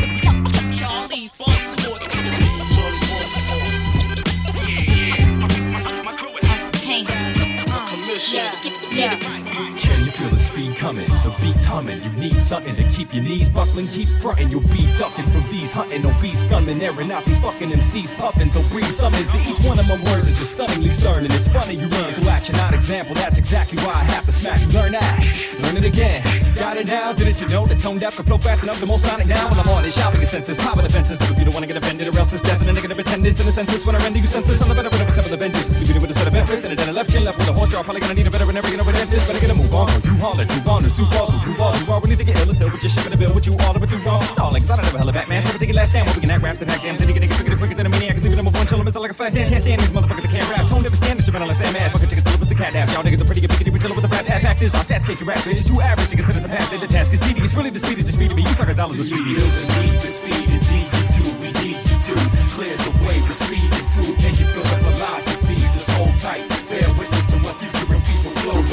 Commission. 8.37 8.97
Yeah. 8.97 9.19
Can 9.19 10.01
you 10.05 10.09
feel 10.09 10.31
the 10.31 10.37
speed 10.37 10.66
coming? 10.77 11.07
The 11.07 11.35
beat's 11.41 11.65
humming. 11.65 12.03
You 12.03 12.11
need 12.11 12.41
something 12.41 12.77
to 12.77 12.85
keep 12.91 13.13
your 13.15 13.25
knees 13.25 13.49
buckling. 13.49 13.89
Keep 13.89 14.09
fronting. 14.21 14.49
You'll 14.51 14.69
be 14.69 14.87
ducking 14.99 15.27
from 15.33 15.43
these 15.51 15.73
hunting 15.73 16.05
obese 16.05 16.45
gunmen. 16.45 16.81
Airing 16.81 17.11
out 17.11 17.25
these 17.25 17.41
fucking 17.41 17.71
MCs 17.71 18.17
puffing. 18.17 18.51
So 18.51 18.61
breathe 18.69 18.93
summons. 18.93 19.35
Each 19.35 19.59
one 19.65 19.79
of 19.79 19.89
my 19.89 19.97
words 20.13 20.29
is 20.29 20.39
just 20.39 20.55
stunningly 20.55 20.91
stern. 20.91 21.25
And 21.25 21.33
it's 21.33 21.49
funny 21.49 21.75
you 21.75 21.89
run 21.89 22.13
through 22.13 22.29
action, 22.29 22.57
not 22.57 22.75
example. 22.75 23.15
That's 23.15 23.39
exactly 23.39 23.79
why 23.79 23.95
I 23.95 24.05
have 24.13 24.25
to 24.27 24.33
smack 24.33 24.61
you. 24.61 24.69
Learn 24.69 24.93
that. 24.93 25.25
Learn 25.61 25.77
it 25.77 25.85
again. 25.85 26.21
Got 26.55 26.77
it 26.77 26.87
now. 26.87 27.13
Didn't 27.13 27.41
you 27.41 27.49
know 27.49 27.67
that 27.67 27.79
tone 27.81 27.99
deaf 27.99 28.17
can 28.17 28.25
flow 28.25 28.39
fast 28.39 28.63
enough? 28.63 28.81
The 28.81 28.87
most 28.87 29.05
sonic 29.05 29.27
now 29.27 29.49
when 29.49 29.59
I'm 29.59 29.69
on 29.69 29.85
it. 29.85 29.93
Shopping 29.93 30.21
consensus. 30.21 30.59
Power 30.59 30.83
defenses. 30.83 31.19
you 31.39 31.45
don't 31.45 31.55
wanna 31.55 31.67
get 31.67 31.77
offended 31.77 32.09
or 32.09 32.19
else 32.19 32.33
it's 32.33 32.43
death 32.43 32.61
and 32.61 32.69
a 32.71 32.73
negative 32.73 32.99
attendance 32.99 33.41
in 33.41 33.49
a 33.49 33.53
census. 33.53 33.87
When 33.87 33.97
I 33.97 34.03
render 34.03 34.19
you 34.19 34.27
senses, 34.27 34.61
I'm 34.61 34.69
the 34.69 34.75
veteran 34.75 35.01
of 35.01 35.09
a 35.09 35.13
seven 35.13 35.33
of 35.33 35.39
vengeance. 35.41 35.77
Sleeping 35.77 36.03
with 36.03 36.11
a 36.11 36.15
set 36.15 36.27
of 36.27 36.35
interest 36.35 36.65
and 36.65 36.79
a 36.79 36.93
left 36.93 37.11
chin 37.11 37.25
left 37.25 37.39
with 37.39 37.49
a 37.49 37.53
horse 37.53 37.71
draw. 37.71 37.83
Probably 37.83 38.01
gonna 38.01 38.15
need 38.15 38.27
a 38.27 38.31
veteran 38.31 38.57
every 38.57 38.77
gonna 38.77 38.93
dentist. 38.93 39.27
Better 39.27 39.41
get 39.41 39.51
a 39.51 39.55
move 39.55 39.75
on. 39.75 39.89
You 40.03 40.15
holler, 40.21 40.45
you 40.45 40.61
wander, 40.67 40.91
two 40.91 41.07
balls, 41.15 41.31
you 41.47 41.55
balls, 41.55 41.79
you 41.81 41.93
are. 41.93 42.01
We 42.01 42.11
need 42.11 42.19
to 42.19 42.27
get 42.27 42.37
ill 42.43 42.51
until 42.51 42.69
we 42.69 42.79
just 42.79 42.99
shipping 42.99 43.15
a 43.15 43.17
bill 43.17 43.33
with 43.33 43.47
you 43.47 43.55
all 43.63 43.75
over 43.75 43.87
two 43.87 43.99
wrong. 44.03 44.21
Stalling, 44.35 44.61
cause 44.61 44.71
I 44.71 44.77
don't 44.83 44.95
a 44.95 44.99
hella 44.99 45.13
back 45.13 45.29
man. 45.29 45.41
So 45.43 45.57
take 45.57 45.71
it 45.71 45.77
last 45.77 45.91
stand. 45.91 46.07
What 46.07 46.17
we 46.17 46.21
can 46.21 46.31
act 46.31 46.43
raps 46.43 46.61
and 46.61 46.69
hack 46.69 46.83
jams. 46.83 47.01
And 47.01 47.09
you 47.09 47.15
can 47.15 47.23
get 47.23 47.33
quicker, 47.39 47.57
quicker 47.57 47.75
than 47.75 47.87
a 47.87 47.89
maniac. 47.89 48.17
Cause 48.17 48.27
even 48.27 48.37
number 48.37 48.51
one, 48.51 48.67
chill, 48.67 48.81
I'm 48.81 48.85
like 48.85 49.11
a 49.11 49.15
flash 49.15 49.33
dance. 49.33 49.51
Can't 49.51 49.63
stand 49.63 49.81
these 49.81 49.95
motherfuckers 49.95 50.27
that 50.27 50.33
can't 50.35 50.51
rap. 50.51 50.67
Tone 50.67 50.83
never 50.83 50.97
stand 50.97 51.19
the 51.19 51.23
shit 51.23 51.35
unless 51.35 51.61
I'm 51.63 51.77
ass. 51.77 51.93
Fucking 51.93 52.09
chickens, 52.11 52.27
deliver 52.27 52.45
a 52.45 52.57
cat 52.59 52.73
naps. 52.75 52.93
Y'all 52.93 53.05
niggas 53.05 53.23
are 53.23 53.25
pretty 53.25 53.41
good, 53.41 53.51
pickety, 53.51 53.71
we 53.71 53.79
chillin' 53.79 53.95
with 53.95 54.03
the 54.03 54.11
rap. 54.11 54.27
Hat 54.27 54.43
fact 54.43 54.61
is, 54.63 54.75
our 54.75 54.83
stats 54.83 55.07
kick 55.07 55.21
your 55.21 55.29
rap. 55.29 55.39
Bitch, 55.47 55.65
too 55.65 55.81
average 55.81 56.09
to 56.11 56.17
consider 56.17 56.41
some 56.41 56.51
pass. 56.51 56.71
The 56.71 56.87
task 56.87 57.13
is 57.13 57.21
tedious. 57.21 57.55
Really, 57.55 57.71
the 57.71 57.81
speed 57.81 57.99
is 57.99 58.05
just 58.05 58.19
feeding 58.19 58.37
me. 58.37 58.43
You 58.43 58.55
fuckers, 58.59 58.77
dollars 58.77 59.01
are 59.01 59.05
speedy. 59.05 59.35
Feel 59.35 59.47
the 59.47 59.63
need 59.81 60.01
for 60.03 60.11
speed 60.11 60.49
and 60.51 60.63
need 60.75 60.89
you 60.91 61.05
to. 61.15 61.23
We 61.41 61.49
need 61.63 61.79
you 61.79 61.97
to 62.11 62.15
clear 62.59 62.77
the 62.77 62.93
way 63.07 63.17
for 63.23 63.35
speed 63.35 63.71
and 63.71 63.87
food. 63.95 64.17
Can 64.19 64.35
you 64.35 64.47
feel 64.51 64.67
the 64.67 64.79
velocity? 64.83 65.55
Just 65.55 65.91
hold 65.91 66.17
tight. 66.19 66.56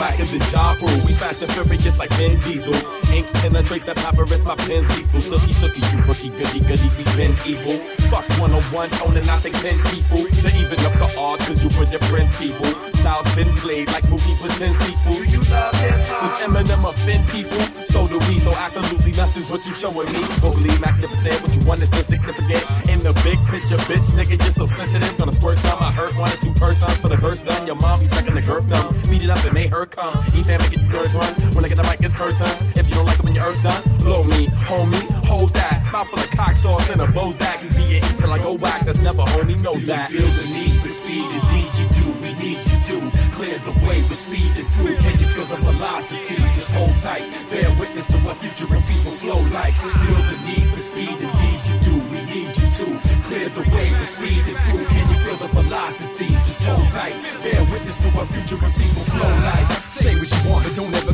Will 0.04 0.12
flow 0.12 0.14
Back 0.14 0.20
in 0.20 0.28
the 0.28 0.46
job 0.52 0.82
room, 0.82 1.00
we 1.08 1.14
fast 1.14 1.42
and 1.42 1.52
furious 1.52 1.98
like 1.98 2.10
Vin 2.20 2.40
Diesel. 2.40 2.74
Ink 3.16 3.32
penetrates 3.34 3.86
that 3.86 3.96
papyrus, 3.98 4.46
my 4.46 4.56
pen's 4.56 4.88
lethal. 4.98 5.22
Sookie, 5.22 5.54
sookie, 5.56 5.84
you 5.96 6.04
rookie, 6.04 6.30
goody, 6.30 6.60
goody, 6.60 6.90
we 6.98 7.04
been 7.16 7.34
evil. 7.48 7.78
Fuck 8.12 8.28
101, 8.40 8.90
tone 8.90 9.18
and 9.18 9.30
I 9.30 9.38
think 9.38 9.56
10 9.56 9.80
people. 9.96 10.28
To 10.28 10.48
even 10.60 10.80
up 10.86 10.94
the 11.00 11.08
odds, 11.18 11.48
cause 11.48 11.64
you 11.64 11.70
were 11.80 11.86
the 11.86 12.00
prince 12.12 12.38
people. 12.38 12.66
Styles 13.00 13.36
been 13.36 13.48
played 13.56 13.88
like 13.90 14.04
movies 14.10 14.42
with 14.42 14.58
10 14.60 14.76
sequels. 14.84 15.18
Do 15.18 15.24
you 15.24 15.42
love 15.50 15.74
hip 15.80 15.96
hop? 16.12 16.20
Does 16.20 16.52
Eminem 16.52 16.84
offend 16.84 17.28
people? 17.30 17.73
So 17.94 18.08
do 18.08 18.18
we, 18.26 18.40
so 18.40 18.50
absolutely 18.58 19.12
nothing's 19.12 19.52
what 19.52 19.64
you 19.68 19.74
showing 19.74 20.12
me. 20.12 20.18
Overly 20.42 20.74
magnificent, 20.80 21.38
what 21.44 21.54
you 21.54 21.62
want 21.68 21.80
is 21.80 21.94
insignificant. 21.94 22.66
In 22.90 22.98
the 23.06 23.14
big 23.22 23.38
picture, 23.54 23.78
bitch, 23.86 24.10
nigga, 24.18 24.34
you're 24.42 24.52
so 24.52 24.66
sensitive. 24.66 25.16
Gonna 25.16 25.32
squirt 25.32 25.60
some, 25.60 25.78
I 25.78 25.92
hurt 25.92 26.18
one 26.18 26.32
or 26.34 26.38
two 26.38 26.54
persons 26.54 26.98
for 26.98 27.10
the 27.10 27.18
verse 27.18 27.44
done. 27.44 27.68
Your 27.68 27.76
mom 27.76 28.00
be 28.00 28.06
sucking 28.06 28.34
the 28.34 28.42
girth 28.42 28.66
numb. 28.66 29.00
Beat 29.12 29.24
it 29.24 29.30
up 29.30 29.46
and 29.46 29.54
make 29.54 29.70
her 29.70 29.86
come. 29.86 30.18
E-fam 30.34 30.60
making 30.62 30.80
you 30.82 30.90
nerves 30.90 31.14
run. 31.14 31.32
When 31.54 31.64
I 31.64 31.68
get 31.68 31.78
the 31.78 31.84
mic, 31.84 32.02
it's 32.02 32.16
curtains. 32.16 32.58
If 32.76 32.90
you 32.90 32.96
don't 32.96 33.06
like 33.06 33.20
it 33.20 33.26
when 33.26 33.36
your 33.36 33.46
earth's 33.46 33.62
done, 33.62 33.84
blow 34.00 34.24
me, 34.24 34.48
homie, 34.66 35.06
hold 35.30 35.50
that. 35.54 35.86
Mouth 35.92 36.10
full 36.10 36.18
of 36.18 36.32
cock 36.32 36.56
sauce 36.56 36.90
and 36.90 37.00
a 37.00 37.06
Bozak. 37.06 37.62
You 37.62 37.70
be 37.78 38.02
it 38.02 38.04
till 38.18 38.34
I 38.34 38.40
go 38.40 38.54
whack. 38.54 38.88
That's 38.88 39.04
never 39.04 39.22
homie, 39.38 39.60
know 39.62 39.76
that. 39.86 40.10
You 40.10 40.18
Feel 40.18 40.34
the 40.42 40.46
need 40.50 40.82
for 40.82 40.90
speed, 40.90 41.30
indeed 41.30 41.70
you 41.78 41.88
do. 41.94 42.06
We 42.26 42.34
need 42.42 42.58
you 42.58 42.78
to 42.90 43.12
clear 43.38 43.60
the 43.60 43.72
way 43.86 44.02
with 44.10 44.18
speed 44.18 44.50
and 44.58 44.68
food. 44.82 44.98
Can 44.98 45.14
you 45.20 45.30
feel 45.30 45.46
the 45.46 45.58
velocity? 45.58 46.42
Hold 46.74 46.98
tight. 47.00 47.30
Bear 47.52 47.70
witness 47.78 48.08
to 48.08 48.18
what 48.26 48.38
future 48.38 48.66
MCs 48.66 49.06
will 49.06 49.18
flow 49.22 49.42
like. 49.54 49.76
Feel 49.78 50.18
the 50.26 50.42
need 50.42 50.74
for 50.74 50.82
speed, 50.82 51.22
indeed 51.22 51.62
you 51.70 51.78
do. 51.86 51.96
We 52.10 52.20
need 52.26 52.50
you 52.58 52.66
to 52.66 52.86
clear 53.30 53.48
the 53.50 53.62
way 53.70 53.86
for 53.94 54.06
speed 54.10 54.42
and 54.50 54.58
food. 54.66 54.88
Can 54.90 55.06
you 55.06 55.18
feel 55.22 55.38
the 55.38 55.50
velocity? 55.54 56.28
Just 56.42 56.64
hold 56.64 56.90
tight. 56.90 57.14
Bear 57.46 57.62
witness 57.70 58.00
to 58.00 58.10
what 58.18 58.28
future 58.34 58.58
MCs 58.58 58.90
will 58.98 59.06
flow 59.14 59.34
like. 59.46 59.70
Say 59.86 60.18
what 60.18 60.26
you 60.26 60.50
want, 60.50 60.66
but 60.66 60.76
don't 60.76 60.94
ever 60.98 61.13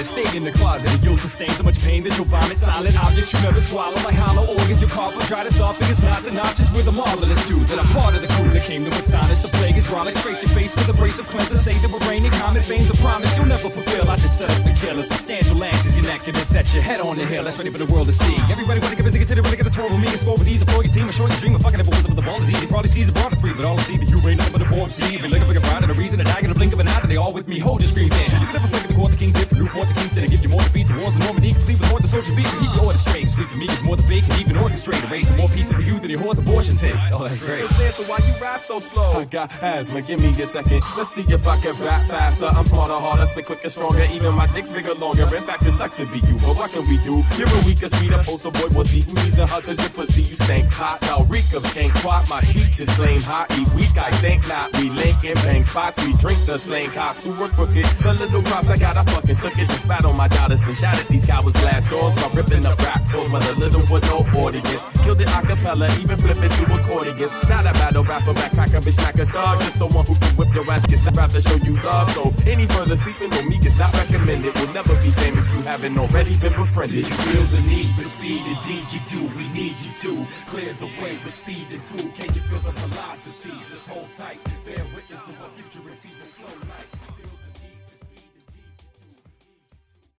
it. 0.00 0.06
Stay 0.06 0.24
in 0.36 0.44
the 0.44 0.52
closet 0.52 0.88
and 0.90 1.04
you'll 1.04 1.16
sustain 1.16 1.48
so 1.50 1.62
much 1.62 1.78
pain 1.84 2.02
that 2.04 2.16
you'll 2.16 2.26
vomit. 2.26 2.56
Silent 2.56 2.96
objects 3.04 3.32
you 3.32 3.40
never 3.42 3.60
swallow 3.60 4.00
like 4.02 4.16
hollow 4.16 4.48
organs. 4.48 4.80
You'll 4.80 4.90
cough 4.90 5.14
to 5.14 5.50
soften. 5.50 5.86
It's 5.88 6.02
not 6.02 6.22
the 6.22 6.30
notches 6.30 6.70
with 6.72 6.88
a 6.88 6.92
marvelous 6.92 7.46
tooth. 7.46 7.68
That 7.68 7.78
I'm 7.78 7.90
part 7.92 8.16
of 8.16 8.22
the 8.22 8.28
crew 8.34 8.48
that 8.50 8.62
came 8.62 8.84
to 8.84 8.90
astonish. 8.90 9.40
The 9.40 9.48
plague 9.60 9.76
is 9.76 9.86
brolic. 9.86 10.16
Scrape 10.16 10.40
your 10.42 10.52
face 10.56 10.74
with 10.74 10.88
a 10.88 10.94
brace 10.94 11.18
of 11.18 11.28
cleanser. 11.28 11.56
Say 11.56 11.74
that 11.84 11.90
we're 11.92 12.02
raining 12.08 12.32
comet 12.32 12.64
veins. 12.64 12.88
A 12.90 12.96
promise 13.04 13.36
you'll 13.36 13.46
never 13.46 13.68
fulfill. 13.68 14.10
I 14.10 14.16
just 14.16 14.38
set 14.38 14.50
up 14.50 14.64
the 14.64 14.72
killer. 14.80 15.04
Substantial 15.04 15.62
actions. 15.62 15.94
Your 15.96 16.06
neck 16.06 16.26
and 16.26 16.34
then 16.34 16.46
set 16.46 16.72
your 16.72 16.82
head 16.82 17.00
on 17.00 17.16
the 17.16 17.26
hill. 17.26 17.44
That's 17.44 17.58
ready 17.58 17.70
for 17.70 17.78
the 17.78 17.90
world 17.92 18.06
to 18.06 18.12
see. 18.12 18.36
Everybody 18.48 18.80
wanna 18.80 18.96
get 18.96 19.04
busy, 19.04 19.18
consider 19.18 19.42
really 19.42 19.56
get 19.56 19.66
a 19.66 19.70
tour 19.70 19.88
with 19.88 20.00
me 20.00 20.08
and 20.08 20.18
score 20.18 20.36
with 20.36 20.48
ease. 20.48 20.64
For 20.64 20.82
your 20.82 20.92
team, 20.92 21.10
sure 21.12 21.28
you 21.28 21.36
dream 21.36 21.54
of 21.54 21.62
fucking 21.62 21.80
every 21.80 21.90
wisdom 21.90 22.12
of 22.12 22.16
the 22.16 22.22
ball 22.22 22.40
is 22.40 22.50
easy. 22.50 22.66
Probably 22.66 22.90
sees 22.90 23.06
the 23.12 23.12
broader 23.12 23.36
free, 23.36 23.52
but 23.52 23.64
all 23.64 23.78
I 23.78 23.82
see 23.82 23.96
that 23.98 24.08
you 24.08 24.16
ain't 24.26 24.38
nothing 24.38 24.52
but 24.52 24.62
a 24.64 24.74
warm 24.74 24.90
sea. 24.90 25.14
If 25.14 25.20
you're 25.20 25.30
looking 25.30 25.48
for 25.48 25.56
a 25.56 25.60
pride 25.60 25.82
and 25.82 25.92
a 25.92 25.94
reason 25.94 26.18
to 26.18 26.24
die, 26.24 26.40
gonna 26.40 26.54
blink 26.54 26.72
of 26.72 26.80
an 26.80 26.88
eye, 26.88 27.00
then 27.00 27.10
they 27.10 27.16
all 27.16 27.32
with 27.32 27.48
me. 27.48 27.58
Hold 27.58 27.82
your 27.82 27.88
screams 27.88 28.14
in. 28.16 28.30
You 28.40 28.46
can 28.48 28.56
never 28.56 28.68
flick 28.68 28.86
the 28.88 28.94
court, 28.94 29.12
the 29.12 29.18
king's 29.18 29.36
from 29.44 29.58
Newport 29.58 29.89
to 29.90 29.94
Kingston 29.98 30.22
and 30.22 30.30
give 30.30 30.42
you 30.42 30.50
more 30.50 30.62
defeats 30.62 30.90
towards 30.90 31.18
the 31.18 31.24
Normandy, 31.24 31.52
with 31.52 31.82
more 31.90 32.00
the 32.00 32.08
soldier 32.08 32.34
beat. 32.34 32.46
Keep 32.62 32.74
your 32.74 32.84
order 32.86 32.98
straight. 32.98 33.30
Sweep 33.30 33.50
me 33.56 33.66
is 33.66 33.82
more 33.82 33.96
the 33.96 34.06
big, 34.06 34.24
can 34.24 34.40
even 34.40 34.56
orchestrate. 34.56 35.02
Erase 35.10 35.36
more 35.36 35.48
pieces 35.48 35.78
of 35.78 35.86
you 35.86 35.98
than 35.98 36.10
your 36.10 36.20
horse 36.20 36.38
abortion 36.38 36.76
takes. 36.76 37.10
Oh, 37.12 37.26
that's 37.26 37.40
great. 37.40 37.68
So 37.70 38.04
why 38.04 38.18
you 38.26 38.34
rap 38.40 38.60
so 38.60 38.80
slow? 38.80 39.10
I 39.18 39.24
got 39.24 39.50
asthma, 39.62 40.02
give 40.02 40.20
me 40.20 40.30
a 40.30 40.46
second. 40.46 40.82
Let's 40.96 41.10
see 41.10 41.24
if 41.28 41.46
I 41.46 41.56
can 41.60 41.74
rap 41.84 42.02
faster. 42.08 42.46
I'm 42.46 42.64
smarter, 42.66 42.94
harder, 42.94 43.26
spit 43.26 43.46
quicker, 43.46 43.68
stronger. 43.68 44.04
Even 44.12 44.34
my 44.34 44.46
dick's 44.48 44.70
bigger, 44.70 44.94
longer. 44.94 45.22
In 45.22 45.42
fact, 45.42 45.66
it 45.66 45.72
sucks 45.72 45.96
to 45.96 46.06
be 46.06 46.18
you, 46.26 46.34
but 46.44 46.56
what 46.56 46.70
can 46.70 46.86
we 46.88 46.96
do? 47.04 47.22
You're 47.36 47.48
a 47.48 47.60
weaker, 47.66 47.88
sweeter 47.88 48.22
poster 48.22 48.50
boy, 48.50 48.68
was 48.76 48.90
he 48.90 49.02
who 49.02 49.14
needs 49.24 49.38
a 49.38 49.46
hug 49.46 49.64
cause 49.64 49.78
your 49.78 49.90
pussy 49.90 50.22
you 50.22 50.39
stank 50.40 50.72
hot. 50.72 51.02
Now 51.02 51.24
reek 51.24 51.52
of 51.52 51.64
can't 51.74 51.92
quat. 52.02 52.28
My 52.28 52.40
speech 52.42 52.80
is 52.80 52.90
flame 52.96 53.20
hot. 53.20 53.50
Eat 53.58 53.68
weak, 53.74 53.96
I 53.96 54.10
think 54.22 54.46
not. 54.48 54.72
We 54.76 54.90
link 54.90 55.22
and 55.24 55.38
bang 55.44 55.64
spots. 55.64 55.98
We 56.06 56.12
drink 56.14 56.38
the 56.46 56.58
slang 56.58 56.90
cops 56.90 57.24
who 57.24 57.32
were 57.40 57.48
crooked. 57.48 57.86
The 58.02 58.14
little 58.14 58.42
props 58.42 58.70
I 58.70 58.76
got, 58.76 58.96
I 58.96 59.04
fucking 59.04 59.36
took 59.36 59.56
it. 59.58 59.68
Just 59.68 59.82
spat 59.82 60.04
on 60.04 60.16
my 60.16 60.28
dollars, 60.28 60.60
then 60.62 60.74
shot 60.74 60.98
at 60.98 61.08
these 61.08 61.26
cowards 61.26 61.58
glass 61.60 61.88
jaws. 61.88 62.16
While 62.16 62.30
ripping 62.30 62.64
up 62.66 62.78
rap 62.78 63.06
tours, 63.08 63.30
but 63.30 63.42
the 63.44 63.54
little 63.54 63.82
with 63.90 64.04
no 64.10 64.18
audience. 64.40 64.84
Killed 65.02 65.20
it 65.20 65.28
a 65.28 65.40
cappella, 65.46 65.88
even 66.00 66.18
flip 66.18 66.38
it 66.38 66.52
to 66.58 66.64
accordions. 66.74 67.32
Not 67.48 67.68
a 67.68 67.72
battle 67.74 68.04
rapper, 68.04 68.34
backpacker, 68.34 68.80
bitch, 68.80 68.98
smack 68.98 69.18
a 69.18 69.26
thug. 69.26 69.60
Just 69.60 69.76
someone 69.76 70.06
who 70.06 70.14
can 70.14 70.36
whip 70.36 70.54
your 70.54 70.70
ass, 70.70 70.86
gets 70.86 71.02
the 71.02 71.12
rap 71.16 71.30
to 71.30 71.40
show 71.40 71.56
you 71.56 71.76
love. 71.82 72.10
So 72.12 72.32
any 72.46 72.66
further 72.66 72.96
sleeping 72.96 73.32
on 73.34 73.48
me 73.48 73.58
is 73.64 73.78
not 73.78 73.92
recommended. 73.94 74.54
Will 74.58 74.72
never 74.72 74.94
be 75.02 75.10
fame 75.10 75.38
if 75.38 75.48
you 75.54 75.62
haven't 75.62 75.98
already 75.98 76.38
been 76.38 76.54
befriended. 76.54 77.08
You 77.08 77.14
feel 77.14 77.42
the 77.42 77.62
need 77.68 77.88
for 77.96 78.04
speed, 78.04 78.42
indeed 78.46 78.86
you 78.92 79.00
do. 79.08 79.20
We 79.36 79.48
need 79.48 79.76
you 79.80 79.92
to 80.04 80.26
clear 80.46 80.72
the 80.74 80.86
way 81.02 81.16
for 81.16 81.30
speed 81.30 81.66
and 81.70 81.82
food. 81.84 82.14
Can 82.14 82.34
you 82.34 82.40
feel 82.42 82.58
the 82.60 82.72
velocity? 82.72 83.52
Just 83.68 83.88
hold 83.88 84.12
tight. 84.14 84.38
Bear 84.64 84.84
witness 84.94 85.22
to 85.22 85.32
what 85.32 85.52
future 85.56 85.80
MCs 85.88 86.16
will 86.18 86.46
flow 86.46 86.68
like. 86.68 87.19